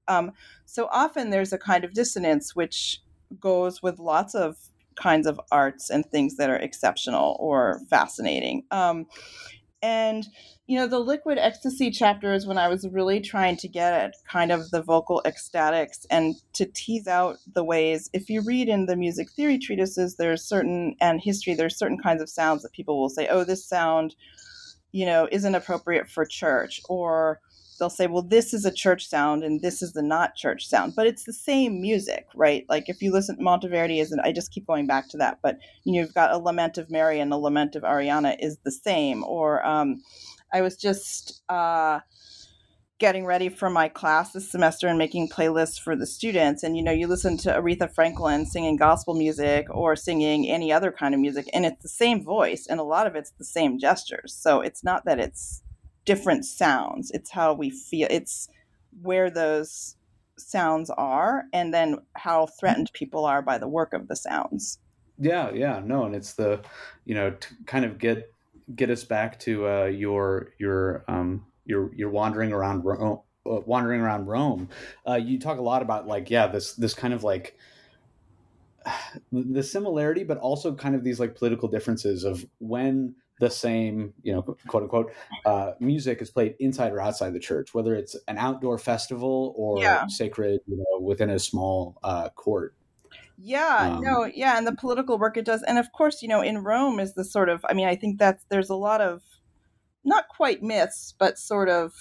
[0.09, 0.33] Um,
[0.65, 3.01] so often there's a kind of dissonance which
[3.39, 4.57] goes with lots of
[4.95, 8.63] kinds of arts and things that are exceptional or fascinating.
[8.71, 9.05] Um,
[9.81, 10.27] and
[10.67, 14.15] you know, the liquid ecstasy chapter is when I was really trying to get at
[14.29, 18.09] kind of the vocal ecstatics and to tease out the ways.
[18.11, 22.21] If you read in the music theory treatises, there's certain and history, there's certain kinds
[22.21, 24.15] of sounds that people will say, oh, this sound,
[24.91, 27.39] you know, isn't appropriate for church, or
[27.79, 30.95] they'll say, well, this is a church sound and this is the not church sound,
[30.97, 32.65] but it's the same music, right?
[32.67, 35.93] Like if you listen, Monteverdi isn't, I just keep going back to that, but you
[35.93, 39.23] know, you've got a lament of Mary and a lament of Arianna is the same.
[39.23, 40.01] Or um,
[40.53, 41.99] I was just uh,
[42.99, 46.63] getting ready for my class this semester and making playlists for the students.
[46.63, 50.91] And, you know, you listen to Aretha Franklin singing gospel music or singing any other
[50.91, 53.77] kind of music, and it's the same voice, and a lot of it's the same
[53.77, 54.33] gestures.
[54.33, 55.61] So it's not that it's,
[56.07, 57.11] different sounds.
[57.11, 58.07] It's how we feel.
[58.09, 58.47] It's
[59.03, 59.95] where those
[60.39, 64.79] sounds are, and then how threatened people are by the work of the sounds.
[65.19, 66.61] Yeah, yeah, no, and it's the,
[67.05, 68.33] you know, to kind of get
[68.75, 74.01] get us back to uh, your your um your your wandering around Rome, uh, wandering
[74.01, 74.69] around Rome.
[75.07, 77.57] Uh, you talk a lot about like yeah this this kind of like
[79.31, 84.33] the similarity, but also kind of these like political differences of when the same, you
[84.33, 85.13] know, quote unquote,
[85.45, 89.79] uh, music is played inside or outside the church, whether it's an outdoor festival or
[89.79, 90.05] yeah.
[90.07, 92.73] sacred, you know, within a small uh, court.
[93.37, 96.41] Yeah, um, no, yeah, and the political work it does, and of course, you know,
[96.41, 99.21] in Rome is the sort of, I mean, I think that's there's a lot of,
[100.03, 101.93] not quite myths, but sort of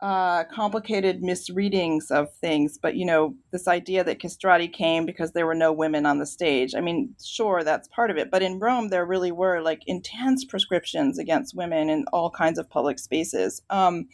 [0.00, 2.78] uh, complicated misreadings of things.
[2.78, 6.26] But, you know, this idea that castrati came because there were no women on the
[6.26, 6.74] stage.
[6.74, 8.30] I mean, sure, that's part of it.
[8.30, 12.70] But in Rome, there really were like intense prescriptions against women in all kinds of
[12.70, 13.62] public spaces.
[13.70, 14.08] Um,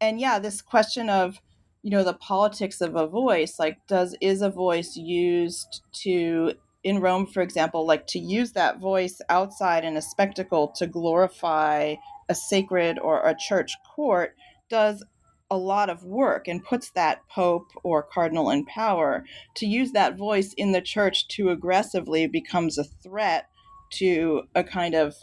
[0.00, 1.40] and yeah, this question of,
[1.84, 7.00] you know, the politics of a voice, like, does, is a voice used to in
[7.00, 11.94] Rome, for example, like to use that voice outside in a spectacle to glorify
[12.28, 14.34] a sacred or a church court
[14.68, 15.04] does
[15.50, 19.24] a lot of work and puts that pope or cardinal in power.
[19.56, 23.48] To use that voice in the church too aggressively becomes a threat
[23.94, 25.16] to a kind of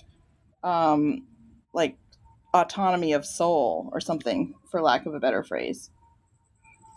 [0.64, 1.26] um,
[1.74, 1.98] like
[2.54, 5.90] autonomy of soul or something for lack of a better phrase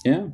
[0.04, 0.26] yeah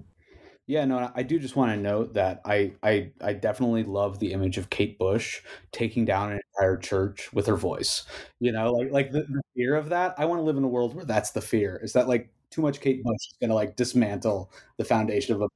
[0.68, 4.32] yeah, no, I do just want to note that I, I I definitely love the
[4.32, 5.42] image of Kate Bush
[5.72, 8.04] taking down an entire church with her voice.
[8.40, 10.14] You know, like like the, the fear of that.
[10.18, 11.80] I want to live in a world where that's the fear.
[11.82, 15.42] Is that like too much Kate Bush is going to like dismantle the foundation of
[15.42, 15.48] a.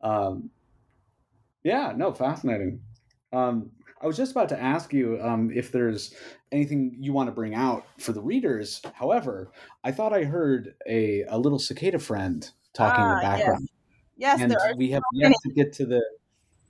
[0.00, 0.50] Um,
[1.64, 2.80] yeah, no, fascinating.
[3.32, 6.14] Um, I was just about to ask you um, if there's
[6.52, 8.82] anything you want to bring out for the readers.
[8.94, 9.50] However,
[9.84, 13.68] I thought I heard a, a little cicada friend talking in the ah, background.
[14.16, 14.40] Yes.
[14.40, 16.02] Yes, and we have so yet to get to the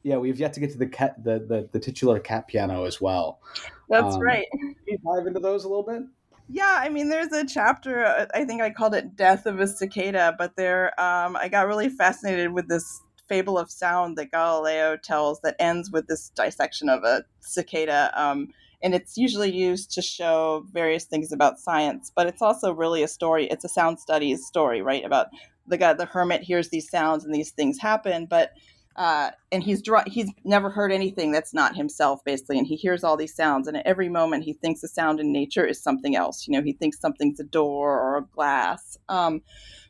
[0.03, 3.01] yeah, we've yet to get to the cat the the, the titular cat piano as
[3.01, 3.41] well.
[3.89, 4.47] That's um, right.
[4.53, 6.03] Can you dive into those a little bit?
[6.49, 8.29] Yeah, I mean, there's a chapter.
[8.33, 11.89] I think I called it "Death of a Cicada," but there, um, I got really
[11.89, 17.03] fascinated with this fable of sound that Galileo tells that ends with this dissection of
[17.03, 18.13] a cicada.
[18.15, 18.49] Um,
[18.83, 23.09] and it's usually used to show various things about science, but it's also really a
[23.09, 23.47] story.
[23.47, 25.05] It's a sound studies story, right?
[25.05, 25.29] About
[25.69, 28.53] the guy, the hermit, hears these sounds and these things happen, but
[28.97, 33.17] uh, and he's he's never heard anything that's not himself, basically, and he hears all
[33.17, 36.47] these sounds, and at every moment he thinks the sound in nature is something else.
[36.47, 38.97] You know, he thinks something's a door or a glass.
[39.09, 39.43] Um,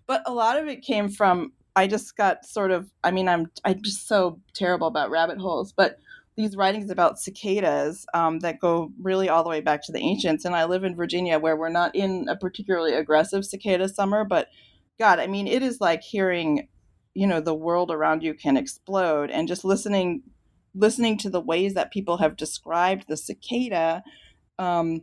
[0.09, 2.91] but a lot of it came from I just got sort of.
[3.05, 5.99] I mean, I'm I'm just so terrible about rabbit holes, but
[6.37, 10.45] these writings about cicadas um, that go really all the way back to the ancients.
[10.45, 14.49] And I live in Virginia, where we're not in a particularly aggressive cicada summer, but
[14.99, 16.69] God, I mean, it is like hearing,
[17.15, 20.23] you know, the world around you can explode, and just listening,
[20.75, 24.03] listening to the ways that people have described the cicada,
[24.59, 25.03] um,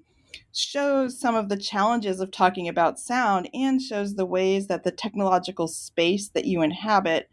[0.51, 4.91] shows some of the challenges of talking about sound, and shows the ways that the
[4.91, 7.29] technological space that you inhabit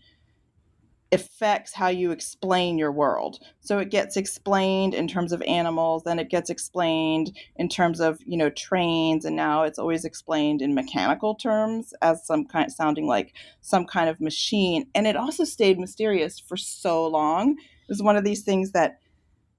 [1.12, 3.38] affects how you explain your world.
[3.61, 8.20] So it gets explained in terms of animals, then it gets explained in terms of,
[8.24, 13.06] you know, trains, and now it's always explained in mechanical terms as some kind sounding
[13.06, 14.86] like some kind of machine.
[14.94, 17.56] And it also stayed mysterious for so long.
[17.58, 19.00] It was one of these things that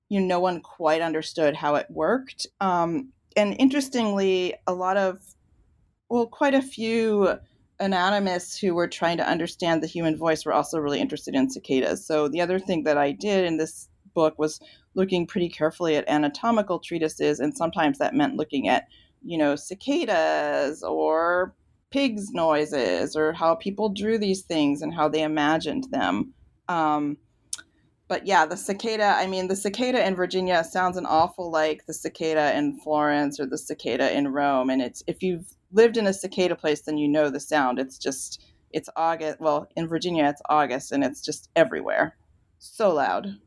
[0.07, 2.47] you know no one quite understood how it worked.
[2.59, 5.21] Um, and interestingly, a lot of
[6.09, 7.39] well, quite a few
[7.81, 12.05] anatomists who were trying to understand the human voice were also really interested in cicadas.
[12.05, 14.59] So the other thing that I did in this book was
[14.93, 18.87] looking pretty carefully at anatomical treatises, and sometimes that meant looking at,
[19.23, 21.55] you know, cicadas or
[21.91, 26.33] pigs' noises or how people drew these things and how they imagined them.
[26.69, 27.17] Um,
[28.07, 31.93] but yeah, the cicada, I mean, the cicada in Virginia sounds an awful like the
[31.93, 34.69] cicada in Florence or the cicada in Rome.
[34.69, 37.79] And it's, if you've lived in a cicada place, then you know the sound.
[37.79, 39.39] It's just, it's August.
[39.39, 42.15] Well, in Virginia, it's August and it's just everywhere.
[42.59, 43.37] So loud.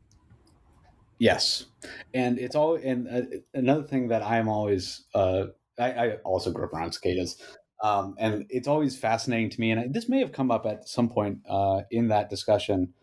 [1.17, 1.65] Yes.
[2.13, 5.45] And it's all, and uh, another thing that I'm always, uh,
[5.79, 7.41] I, I also grew up around cicadas.
[7.81, 9.71] Um, and it's always fascinating to me.
[9.71, 12.93] And this may have come up at some point uh, in that discussion.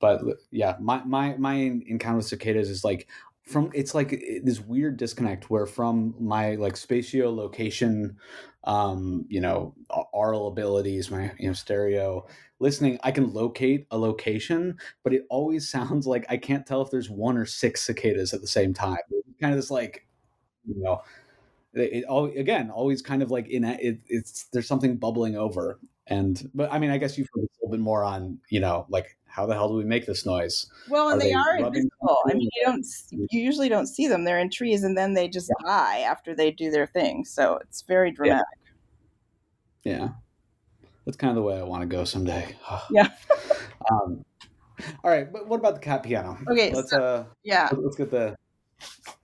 [0.00, 3.08] But yeah, my, my, my encounter with cicadas is like
[3.44, 8.16] from it's like this weird disconnect where from my like spatio location
[8.64, 9.74] um you know
[10.14, 12.26] aural abilities my you know stereo
[12.58, 16.90] listening i can locate a location but it always sounds like i can't tell if
[16.90, 18.96] there's one or six cicadas at the same time.
[19.10, 20.06] It's kind of this like
[20.66, 21.02] you know
[21.74, 25.78] it, all again always kind of like in it, it's there's something bubbling over.
[26.06, 28.84] And but i mean i guess you focus a little bit more on you know
[28.90, 30.66] like how the hell do we make this noise?
[30.88, 32.18] Well, and are they, they, are invisible.
[32.30, 34.22] I mean, you don't you usually don't see them.
[34.22, 35.66] They're in trees, and then they just yeah.
[35.66, 37.24] die after they do their thing.
[37.24, 38.44] So it's very dramatic.
[39.82, 40.08] Yeah, yeah.
[41.04, 42.54] that's kind of the way I want to go someday.
[42.90, 43.08] yeah.
[43.90, 44.24] um,
[45.02, 46.38] all right, but what about the cat piano?
[46.48, 48.36] Okay, let's so, uh, yeah, let's get the.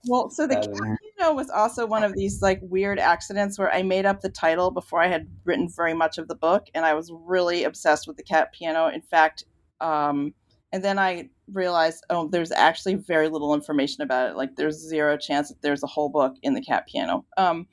[0.07, 0.73] Well, so the cat
[1.17, 4.71] piano was also one of these like weird accidents where I made up the title
[4.71, 8.17] before I had written very much of the book, and I was really obsessed with
[8.17, 8.87] the cat piano.
[8.87, 9.45] In fact,
[9.81, 10.33] um,
[10.71, 14.37] and then I realized, oh, there's actually very little information about it.
[14.37, 17.25] Like, there's zero chance that there's a whole book in the cat piano.
[17.35, 17.67] Um,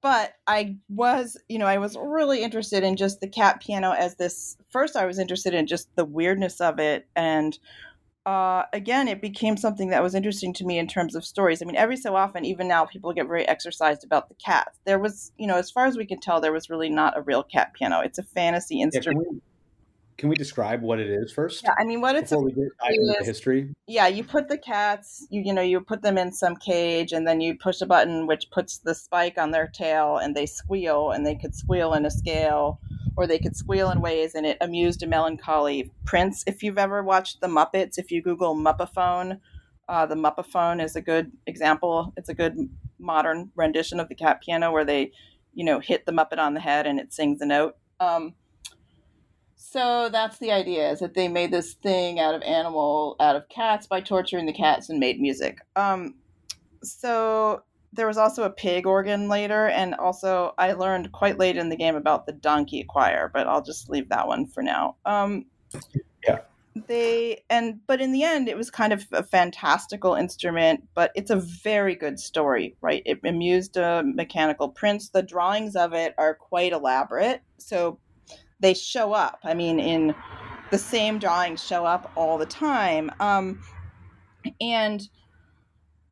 [0.00, 4.16] but I was, you know, I was really interested in just the cat piano as
[4.16, 4.56] this.
[4.70, 7.08] First, I was interested in just the weirdness of it.
[7.16, 7.58] And
[8.26, 11.62] uh, again, it became something that was interesting to me in terms of stories.
[11.62, 14.78] I mean, every so often, even now, people get very exercised about the cats.
[14.84, 17.22] There was, you know, as far as we can tell, there was really not a
[17.22, 18.00] real cat piano.
[18.00, 19.42] It's a fantasy instrument.
[20.18, 21.62] Can we describe what it is first?
[21.62, 23.72] Yeah, I mean, what it's before we get into the history.
[23.86, 27.26] Yeah, you put the cats, you you know, you put them in some cage, and
[27.26, 31.12] then you push a button which puts the spike on their tail, and they squeal,
[31.12, 32.80] and they could squeal in a scale,
[33.16, 36.42] or they could squeal in ways, and it amused a melancholy prince.
[36.48, 39.38] If you've ever watched the Muppets, if you Google Muppaphone,
[39.88, 42.12] uh, the Muppaphone is a good example.
[42.16, 42.56] It's a good
[42.98, 45.12] modern rendition of the cat piano where they,
[45.54, 47.76] you know, hit the Muppet on the head and it sings a note.
[48.00, 48.34] Um,
[49.60, 53.48] so that's the idea is that they made this thing out of animal out of
[53.48, 55.58] cats by torturing the cats and made music.
[55.74, 56.14] Um,
[56.84, 61.70] so there was also a pig organ later, and also I learned quite late in
[61.70, 64.94] the game about the donkey choir, but I'll just leave that one for now.
[65.04, 65.46] Um,
[66.24, 66.38] yeah.
[66.86, 71.32] They and but in the end, it was kind of a fantastical instrument, but it's
[71.32, 73.02] a very good story, right?
[73.04, 75.08] It amused a mechanical prince.
[75.08, 77.98] The drawings of it are quite elaborate, so
[78.60, 79.38] they show up.
[79.44, 80.14] I mean, in
[80.70, 83.10] the same drawings show up all the time.
[83.20, 83.62] Um,
[84.60, 85.08] and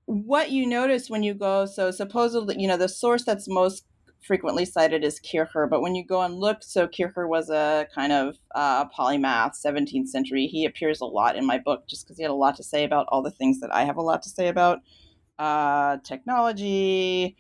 [0.07, 3.84] what you notice when you go, so supposedly, you know, the source that's most
[4.26, 8.12] frequently cited is Kircher, but when you go and look, so Kircher was a kind
[8.12, 10.47] of uh, polymath, 17th century.
[10.47, 12.84] He appears a lot in my book just because he had a lot to say
[12.84, 14.80] about all the things that I have a lot to say about
[15.38, 17.36] uh, technology,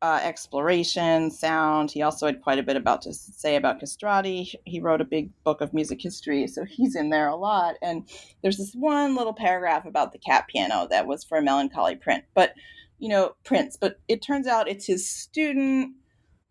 [0.00, 1.90] uh, exploration, sound.
[1.90, 4.52] He also had quite a bit about to say about castrati.
[4.64, 7.74] He wrote a big book of music history, so he's in there a lot.
[7.82, 8.08] And
[8.42, 12.24] there's this one little paragraph about the cat piano that was for a melancholy print,
[12.34, 12.54] but
[12.98, 13.76] you know, Prince.
[13.76, 15.94] But it turns out it's his student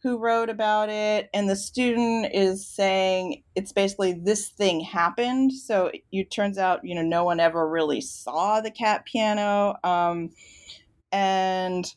[0.04, 5.52] who wrote about it, and the student is saying it's basically this thing happened.
[5.52, 10.32] So it turns out, you know, no one ever really saw the cat piano, um,
[11.12, 11.94] and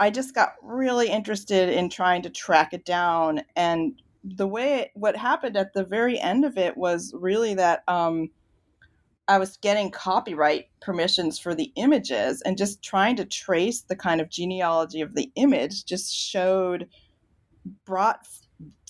[0.00, 3.42] I just got really interested in trying to track it down.
[3.56, 7.82] And the way it, what happened at the very end of it was really that
[7.88, 8.30] um,
[9.26, 14.20] I was getting copyright permissions for the images and just trying to trace the kind
[14.20, 16.88] of genealogy of the image just showed,
[17.84, 18.26] brought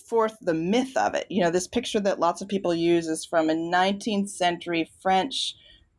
[0.06, 1.26] forth the myth of it.
[1.30, 5.54] You know, this picture that lots of people use is from a 19th century French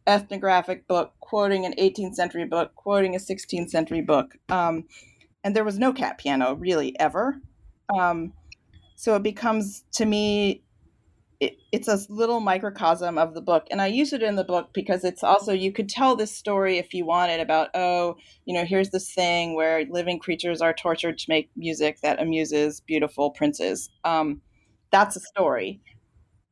[0.10, 4.36] ethnographic book quoting an 18th century book, quoting a 16th century book.
[4.49, 4.86] Um,
[5.43, 7.39] and there was no cat piano really ever.
[7.95, 8.34] Um,
[8.95, 10.64] so it becomes to me,
[11.39, 13.68] it, it's a little microcosm of the book.
[13.70, 16.80] And I use it in the book because it's also, you could tell this story
[16.80, 21.20] if you wanted about, oh, you know, here's this thing where living creatures are tortured
[21.20, 23.89] to make music that amuses beautiful princes.
[24.03, 24.41] Um,
[24.91, 25.80] that's a story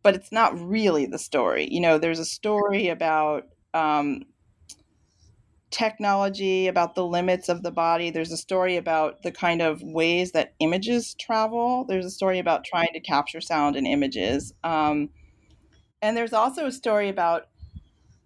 [0.08, 1.68] but it's not really the story.
[1.70, 3.43] You know, there's a story about
[3.74, 4.24] um,
[5.70, 8.10] technology, about the limits of the body.
[8.10, 11.84] There's a story about the kind of ways that images travel.
[11.89, 14.53] There's a story about trying to capture sound in images.
[14.64, 15.10] Um,
[16.01, 17.49] and there's also a story about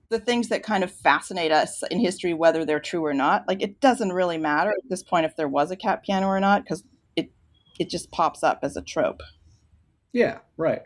[0.09, 3.47] the things that kind of fascinate us in history, whether they're true or not.
[3.47, 6.39] Like it doesn't really matter at this point if there was a cat piano or
[6.39, 6.83] not, because
[7.15, 7.31] it
[7.79, 9.23] it just pops up as a trope.
[10.13, 10.83] Yeah, right.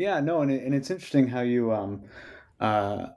[0.00, 2.04] Yeah, no, and, it, and it's interesting how you um,
[2.58, 3.08] uh,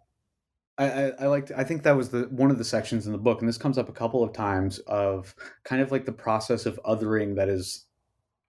[0.77, 1.49] I, I, I liked.
[1.55, 3.77] I think that was the one of the sections in the book, and this comes
[3.77, 7.85] up a couple of times of kind of like the process of othering that is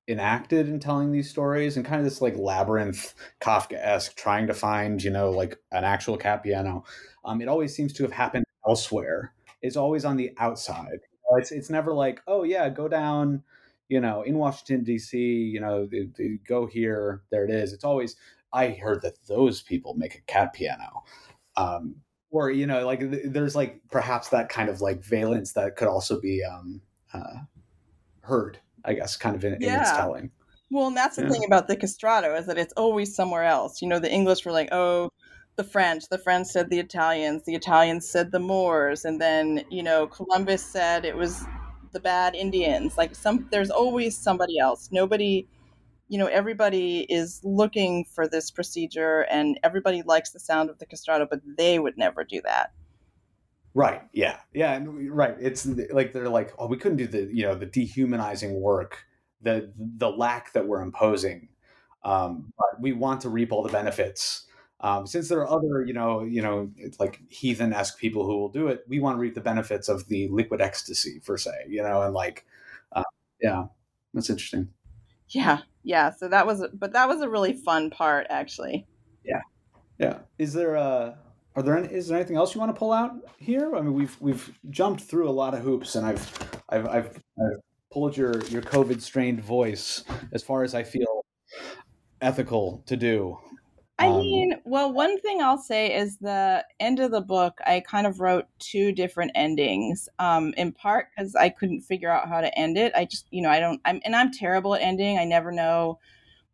[0.08, 4.54] enacted in telling these stories, and kind of this like labyrinth Kafka esque, trying to
[4.54, 6.82] find you know like an actual cat piano.
[7.24, 9.32] Um, it always seems to have happened elsewhere.
[9.62, 10.98] It's always on the outside.
[11.38, 13.44] It's it's never like oh yeah, go down
[13.88, 17.72] you know, in Washington D.C., you know, they, they go here, there it is.
[17.72, 18.16] It's always
[18.52, 21.02] I heard that those people make a cat piano,
[21.56, 21.96] um,
[22.30, 26.20] or you know, like there's like perhaps that kind of like valence that could also
[26.20, 26.80] be um,
[27.12, 27.38] uh,
[28.20, 29.74] heard, I guess, kind of in, yeah.
[29.74, 30.30] in its telling.
[30.70, 31.30] Well, and that's the yeah.
[31.30, 33.82] thing about the castrato is that it's always somewhere else.
[33.82, 35.10] You know, the English were like, oh,
[35.56, 39.82] the French, the French said the Italians, the Italians said the Moors, and then you
[39.82, 41.44] know Columbus said it was
[41.94, 42.98] the bad Indians.
[42.98, 44.90] Like some, there's always somebody else.
[44.92, 45.48] Nobody
[46.08, 50.86] you know everybody is looking for this procedure and everybody likes the sound of the
[50.86, 52.72] castrato but they would never do that.
[53.72, 54.02] Right.
[54.12, 54.38] Yeah.
[54.52, 54.78] Yeah.
[54.84, 55.34] Right.
[55.40, 59.04] It's like they're like oh we couldn't do the you know the dehumanizing work
[59.42, 61.48] the the lack that we're imposing.
[62.04, 64.46] Um, but we want to reap all the benefits
[64.80, 68.48] um, since there are other you know you know it's like heathen-esque people who will
[68.48, 71.82] do it we want to reap the benefits of the liquid ecstasy per se you
[71.82, 72.44] know and like
[72.92, 73.02] uh,
[73.40, 73.64] yeah
[74.12, 74.68] that's interesting.
[75.28, 78.86] Yeah yeah so that was but that was a really fun part actually.
[79.24, 79.40] Yeah
[79.98, 80.18] yeah.
[80.38, 81.18] Is there a
[81.56, 83.76] are there any, is there anything else you want to pull out here?
[83.76, 87.60] I mean we've we've jumped through a lot of hoops and i've i've i've, I've
[87.92, 90.02] pulled your your covid strained voice
[90.32, 91.24] as far as i feel
[92.20, 93.38] ethical to do
[93.98, 97.80] I um, mean, well, one thing I'll say is the end of the book, I
[97.80, 100.08] kind of wrote two different endings.
[100.18, 102.92] Um, in part because I couldn't figure out how to end it.
[102.96, 105.18] I just, you know, I don't, I'm, and I'm terrible at ending.
[105.18, 106.00] I never know.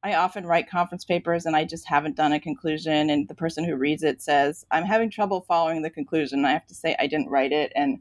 [0.03, 3.11] I often write conference papers and I just haven't done a conclusion.
[3.11, 6.45] And the person who reads it says, I'm having trouble following the conclusion.
[6.45, 7.73] I have to say, I didn't write it.
[7.75, 8.01] And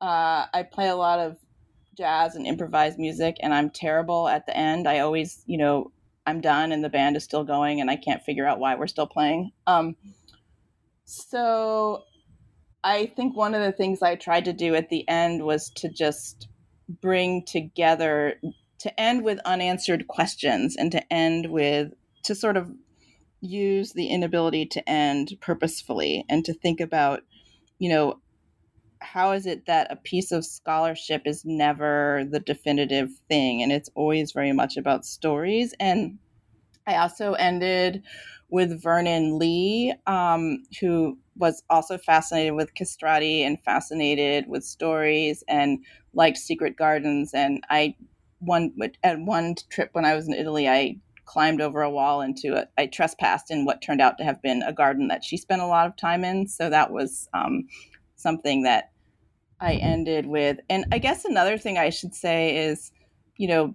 [0.00, 1.38] uh, I play a lot of
[1.96, 4.86] jazz and improvised music, and I'm terrible at the end.
[4.86, 5.92] I always, you know,
[6.26, 8.86] I'm done and the band is still going and I can't figure out why we're
[8.86, 9.52] still playing.
[9.66, 9.96] Um,
[11.04, 12.02] so
[12.82, 15.88] I think one of the things I tried to do at the end was to
[15.88, 16.48] just
[17.00, 18.34] bring together,
[18.80, 21.92] to end with unanswered questions and to end with,
[22.24, 22.70] to sort of
[23.40, 27.22] use the inability to end purposefully and to think about,
[27.78, 28.20] you know,
[29.00, 33.62] how is it that a piece of scholarship is never the definitive thing?
[33.62, 35.74] And it's always very much about stories.
[35.80, 36.18] And
[36.88, 38.02] i also ended
[38.48, 45.84] with vernon lee um, who was also fascinated with castrati and fascinated with stories and
[46.14, 47.34] liked secret gardens.
[47.34, 47.94] And i
[48.38, 48.72] one
[49.02, 50.94] at one trip when i was in italy i
[51.24, 54.62] climbed over a wall into it i trespassed in what turned out to have been
[54.62, 56.46] a garden that she spent a lot of time in.
[56.46, 57.66] So that was um,
[58.16, 58.90] something that
[59.60, 60.58] I ended with.
[60.68, 62.92] And I guess another thing I should say is,
[63.36, 63.74] you know,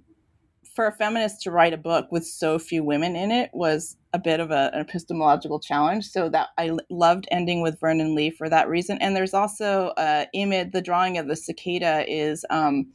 [0.76, 4.20] for a feminist to write a book with so few women in it was a
[4.20, 6.08] bit of a, an epistemological challenge.
[6.08, 8.98] So that I loved ending with Vernon Lee for that reason.
[9.00, 12.92] And there's also uh, Imid, the drawing of the cicada is um,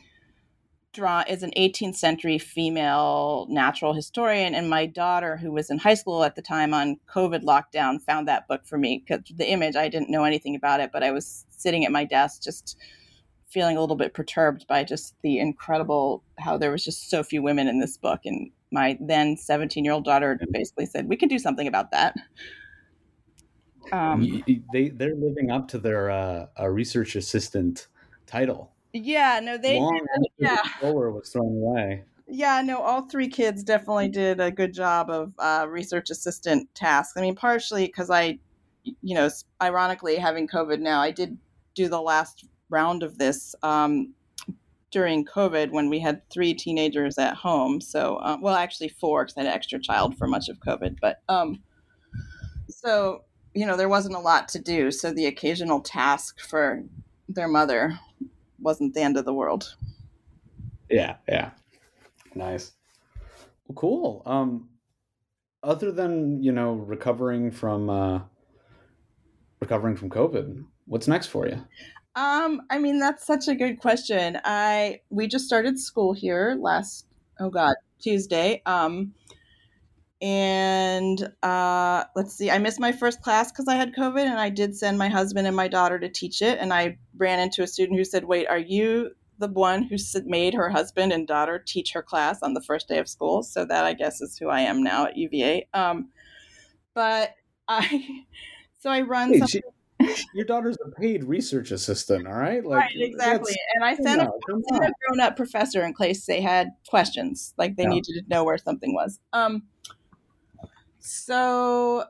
[0.96, 5.94] draw is an 18th century female natural historian and my daughter who was in high
[5.94, 9.76] school at the time on covid lockdown found that book for me because the image
[9.76, 12.76] i didn't know anything about it but i was sitting at my desk just
[13.46, 17.42] feeling a little bit perturbed by just the incredible how there was just so few
[17.42, 21.28] women in this book and my then 17 year old daughter basically said we can
[21.28, 22.14] do something about that.
[23.92, 24.42] Um,
[24.72, 27.86] they they're living up to their uh, research assistant
[28.26, 30.00] title yeah, no, they Long
[30.38, 30.62] yeah.
[30.80, 32.04] Solar was thrown away.
[32.28, 37.16] Yeah, no, all three kids definitely did a good job of uh, research assistant tasks.
[37.16, 38.38] I mean, partially because I,
[38.82, 39.28] you know,
[39.62, 41.38] ironically having COVID now, I did
[41.74, 44.12] do the last round of this um,
[44.90, 47.80] during COVID when we had three teenagers at home.
[47.80, 50.96] So, um, well, actually four because I had an extra child for much of COVID.
[51.00, 51.62] But um,
[52.68, 53.22] so,
[53.54, 54.90] you know, there wasn't a lot to do.
[54.90, 56.82] So the occasional task for
[57.28, 58.00] their mother
[58.60, 59.76] wasn't the end of the world.
[60.90, 61.50] Yeah, yeah.
[62.34, 62.72] Nice.
[63.66, 64.22] Well, cool.
[64.26, 64.68] Um
[65.62, 68.20] other than, you know, recovering from uh
[69.60, 71.58] recovering from COVID, what's next for you?
[72.14, 74.38] Um, I mean, that's such a good question.
[74.44, 77.06] I we just started school here last
[77.40, 78.62] oh god, Tuesday.
[78.66, 79.12] Um
[80.22, 84.48] and uh, let's see i missed my first class because i had covid and i
[84.48, 87.66] did send my husband and my daughter to teach it and i ran into a
[87.66, 91.92] student who said wait are you the one who made her husband and daughter teach
[91.92, 94.60] her class on the first day of school so that i guess is who i
[94.60, 96.08] am now at uva um,
[96.94, 97.34] but
[97.68, 98.24] i
[98.78, 99.60] so i run she,
[100.34, 102.64] Your daughter's a paid research assistant, all right?
[102.64, 103.54] Like, right, exactly.
[103.74, 107.86] And I sent, a, a grown up professor in case they had questions, like they
[107.86, 109.18] needed to know where something was.
[109.32, 109.62] Um,
[111.06, 112.04] so,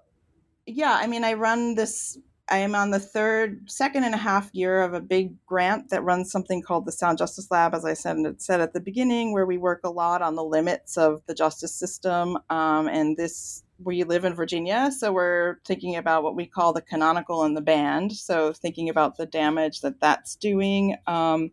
[0.67, 2.19] yeah, I mean, I run this
[2.49, 6.05] I am on the third, second and a half year of a big grant that
[6.05, 9.47] runs something called the Sound Justice Lab, as I said, said at the beginning, where
[9.47, 12.39] we work a lot on the limits of the justice system.
[12.49, 16.83] Um, and this, we live in Virginia, so we're thinking about what we call the
[16.83, 18.13] canonical and the banned.
[18.13, 20.97] So thinking about the damage that that's doing.
[21.09, 21.51] Um,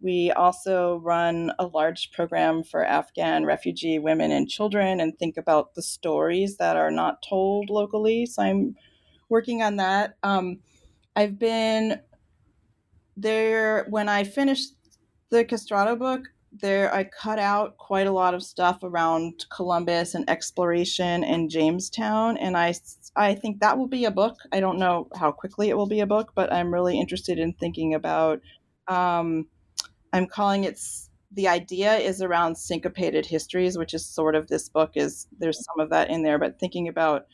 [0.00, 5.74] we also run a large program for Afghan refugee women and children and think about
[5.74, 8.26] the stories that are not told locally.
[8.26, 8.76] So I'm
[9.28, 10.16] working on that.
[10.22, 10.58] Um,
[11.14, 12.00] I've been
[13.16, 14.74] there when I finished
[15.30, 16.22] the Castrato book.
[16.52, 22.38] There, I cut out quite a lot of stuff around Columbus and exploration and Jamestown,
[22.38, 22.74] and I,
[23.14, 24.36] I think that will be a book.
[24.52, 27.52] I don't know how quickly it will be a book, but I'm really interested in
[27.54, 28.40] thinking about.
[28.88, 29.48] Um,
[30.12, 30.78] I'm calling it
[31.32, 35.80] the idea is around syncopated histories, which is sort of this book is there's some
[35.80, 37.26] of that in there, but thinking about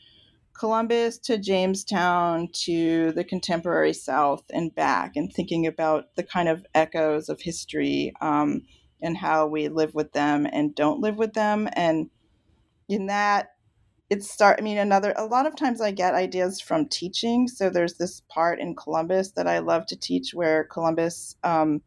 [0.53, 6.65] Columbus to Jamestown to the contemporary South and back, and thinking about the kind of
[6.75, 8.61] echoes of history um,
[9.01, 11.67] and how we live with them and don't live with them.
[11.73, 12.09] And
[12.87, 13.51] in that,
[14.09, 14.59] it start.
[14.59, 15.13] I mean, another.
[15.17, 17.47] A lot of times, I get ideas from teaching.
[17.47, 21.35] So there's this part in Columbus that I love to teach, where Columbus.
[21.43, 21.81] Um,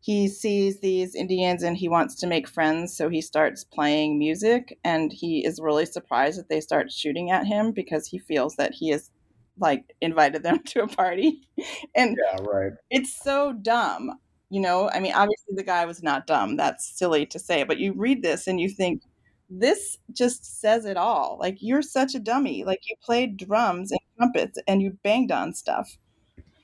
[0.00, 4.78] he sees these Indians and he wants to make friends, so he starts playing music
[4.82, 8.72] and he is really surprised that they start shooting at him because he feels that
[8.72, 9.10] he has
[9.58, 11.46] like invited them to a party.
[11.94, 12.72] and yeah, right.
[12.90, 14.12] It's so dumb.
[14.48, 16.56] You know, I mean, obviously the guy was not dumb.
[16.56, 19.02] That's silly to say, but you read this and you think
[19.50, 21.36] this just says it all.
[21.38, 22.64] Like you're such a dummy.
[22.64, 25.98] Like you played drums and trumpets and you banged on stuff.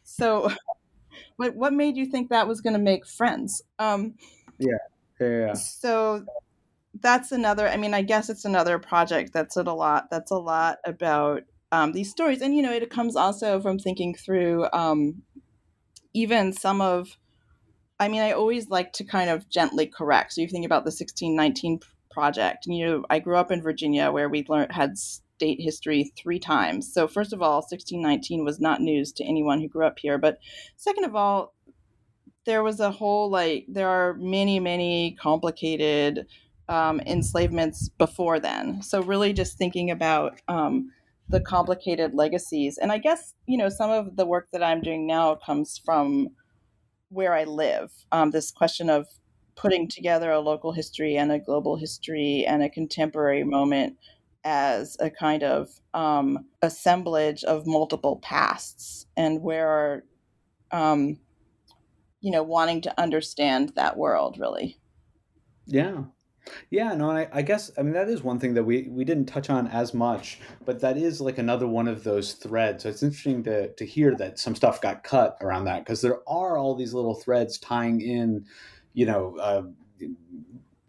[0.05, 0.51] So
[1.37, 3.63] what what made you think that was going to make friends?
[3.79, 4.15] Um,
[4.59, 4.79] yeah.
[5.21, 5.53] yeah.
[5.55, 6.25] So
[7.01, 7.69] that's another.
[7.69, 10.11] I mean, I guess it's another project that's a lot.
[10.11, 11.43] That's a lot about
[11.73, 15.23] um, these stories, and you know, it comes also from thinking through um,
[16.15, 17.19] even some of.
[17.99, 20.35] I mean, I always like to kind of gently correct.
[20.35, 21.81] So you think about the 1619
[22.17, 22.67] project.
[22.67, 24.95] And you know, I grew up in Virginia where we learned had
[25.37, 26.93] state history three times.
[26.93, 30.19] So, first of all, 1619 was not news to anyone who grew up here.
[30.19, 30.39] But
[30.77, 31.55] second of all,
[32.47, 36.27] there was a whole like, there are many, many complicated
[36.69, 38.83] um, enslavements before then.
[38.83, 40.91] So, really just thinking about um,
[41.29, 42.79] the complicated legacies.
[42.79, 46.29] And I guess, you know, some of the work that I'm doing now comes from
[47.11, 47.93] where I live.
[48.11, 49.07] Um, this question of
[49.55, 53.97] putting together a local history and a global history and a contemporary moment
[54.47, 60.05] as a kind of um, assemblage of multiple pasts and where
[60.71, 61.19] um,
[62.21, 64.79] you know wanting to understand that world really.
[65.67, 66.05] Yeah.
[66.71, 69.27] Yeah no I, I guess i mean that is one thing that we we didn't
[69.27, 72.85] touch on as much but that is like another one of those threads.
[72.85, 76.21] So it's interesting to to hear that some stuff got cut around that because there
[76.29, 78.47] are all these little threads tying in
[78.95, 79.63] you know uh,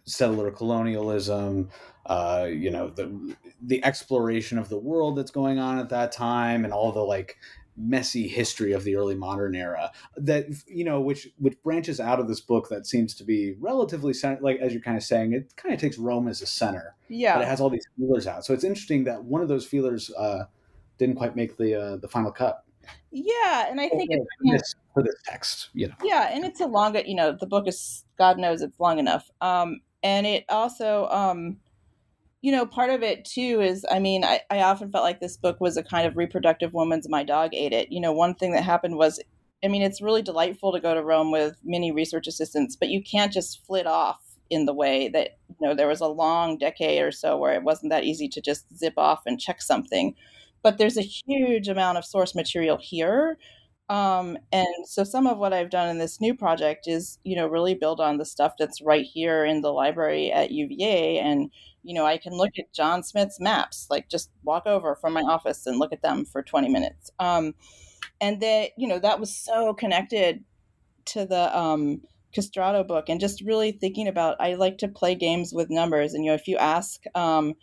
[0.05, 1.70] settler colonialism
[2.08, 6.64] uh, you know the the exploration of the world that's going on at that time
[6.64, 7.38] and all the like
[7.80, 12.28] messy history of the early modern era that you know which which branches out of
[12.28, 15.76] this book that seems to be relatively like as you're kind of saying it kind
[15.76, 17.36] of takes rome as a center yeah.
[17.36, 18.45] but it has all these feelers out.
[18.45, 20.45] So it's interesting that one of those feelers uh,
[20.97, 22.64] didn't quite make the uh, the final cut.
[23.12, 25.95] Yeah and i think for, it's for this text you know.
[26.03, 29.30] Yeah and it's a longer you know the book is god knows it's long enough.
[29.41, 31.58] Um and it also um
[32.42, 35.38] you know, part of it too is, I mean, I, I often felt like this
[35.38, 37.92] book was a kind of reproductive woman's My Dog Ate It.
[37.92, 39.20] You know, one thing that happened was,
[39.64, 43.02] I mean, it's really delightful to go to Rome with many research assistants, but you
[43.02, 47.02] can't just flit off in the way that, you know, there was a long decade
[47.02, 50.14] or so where it wasn't that easy to just zip off and check something.
[50.62, 53.38] But there's a huge amount of source material here.
[53.90, 57.48] Um, and so some of what I've done in this new project is, you know,
[57.48, 61.50] really build on the stuff that's right here in the library at UVA and
[61.88, 65.22] you know, I can look at John Smith's maps, like just walk over from my
[65.22, 67.12] office and look at them for 20 minutes.
[67.18, 67.56] Um,
[68.20, 70.44] and that, you know, that was so connected
[71.06, 72.02] to the um,
[72.36, 76.14] Castrato book and just really thinking about, I like to play games with numbers.
[76.14, 77.54] And, you know, if you ask, um,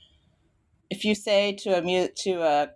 [0.89, 2.71] if you say to a, to a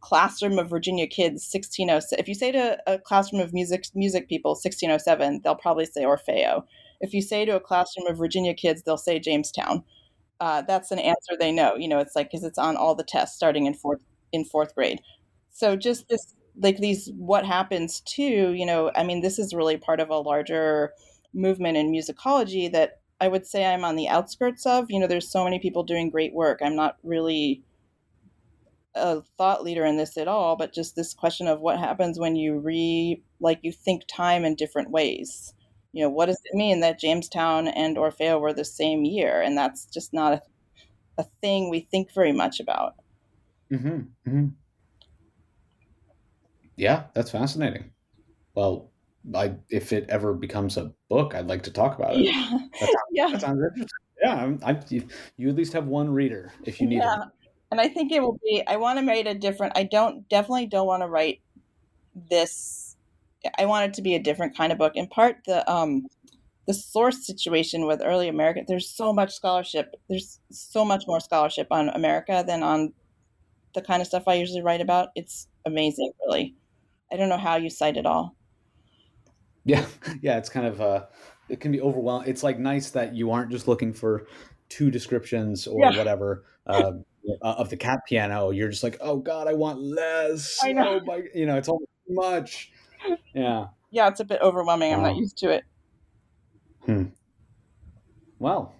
[0.00, 4.52] classroom of Virginia kids, 1607, if you say to a classroom of music, music people,
[4.52, 6.64] 1607, they'll probably say Orfeo.
[7.00, 9.84] If you say to a classroom of Virginia kids, they'll say Jamestown
[10.40, 11.76] uh, that's an answer they know.
[11.76, 14.00] You know, it's like because it's on all the tests starting in fourth
[14.32, 15.00] in fourth grade.
[15.50, 19.76] So just this like these what happens to you know i mean this is really
[19.76, 20.92] part of a larger
[21.32, 25.30] movement in musicology that i would say i'm on the outskirts of you know there's
[25.30, 27.62] so many people doing great work i'm not really
[28.94, 32.36] a thought leader in this at all but just this question of what happens when
[32.36, 35.54] you re like you think time in different ways
[35.92, 39.56] you know what does it mean that jamestown and orfeo were the same year and
[39.56, 40.42] that's just not a,
[41.18, 42.94] a thing we think very much about
[43.70, 44.00] mm-hmm.
[44.28, 44.46] Mm-hmm.
[46.80, 47.90] Yeah, that's fascinating.
[48.54, 48.90] Well,
[49.34, 52.20] I if it ever becomes a book, I'd like to talk about it.
[52.22, 52.48] Yeah,
[52.80, 53.88] that sounds, yeah, that sounds interesting.
[54.22, 57.24] Yeah, I'm, I, you, you at least have one reader if you need yeah.
[57.24, 57.28] it.
[57.70, 58.62] And I think it will be.
[58.66, 59.74] I want to write a different.
[59.76, 61.40] I don't definitely don't want to write
[62.30, 62.96] this.
[63.58, 64.96] I want it to be a different kind of book.
[64.96, 66.06] In part, the um,
[66.66, 68.62] the source situation with early America.
[68.66, 69.94] There's so much scholarship.
[70.08, 72.92] There's so much more scholarship on America than on
[73.74, 75.08] the kind of stuff I usually write about.
[75.14, 76.54] It's amazing, really.
[77.12, 78.36] I don't know how you cite it all.
[79.64, 79.84] Yeah,
[80.22, 81.06] yeah, it's kind of uh,
[81.48, 82.28] it can be overwhelming.
[82.28, 84.26] It's like nice that you aren't just looking for
[84.70, 85.98] two descriptions or yeah.
[85.98, 86.92] whatever uh,
[87.42, 88.50] of the cat piano.
[88.50, 90.58] You're just like, oh god, I want less.
[90.62, 91.00] I know.
[91.00, 92.72] Oh my, you know, it's all too much.
[93.34, 93.66] Yeah.
[93.90, 94.94] Yeah, it's a bit overwhelming.
[94.94, 95.64] I'm not used to it.
[96.86, 97.04] Hmm.
[98.38, 98.74] Well,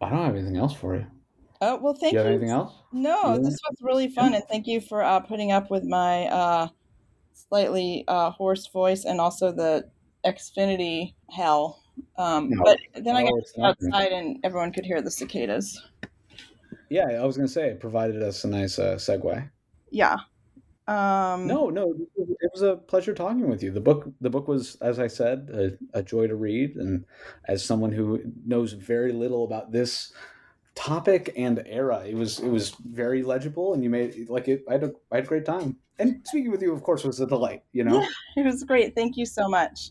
[0.00, 1.06] I don't have anything else for you.
[1.60, 2.18] Oh well, thank you.
[2.18, 2.24] you.
[2.24, 2.72] Have anything else?
[2.92, 3.38] No, yeah.
[3.38, 6.68] this was really fun, and thank you for uh, putting up with my uh,
[7.32, 9.90] slightly uh, hoarse voice and also the
[10.24, 11.82] Xfinity hell.
[12.16, 12.62] Um, no.
[12.64, 13.32] But then I got
[13.62, 15.80] outside, and everyone could hear the cicadas.
[16.90, 19.50] Yeah, I was going to say it provided us a nice uh, segue.
[19.90, 20.16] Yeah.
[20.86, 23.70] Um, no, no, it was a pleasure talking with you.
[23.70, 25.50] The book, the book was, as I said,
[25.92, 27.04] a, a joy to read, and
[27.46, 30.12] as someone who knows very little about this
[30.78, 32.04] topic and era.
[32.06, 34.64] It was it was very legible, and you made like it.
[34.68, 35.76] I had a I had a great time.
[35.98, 37.64] And speaking with you, of course, was a delight.
[37.72, 38.94] You know, it was great.
[38.94, 39.90] Thank you so much.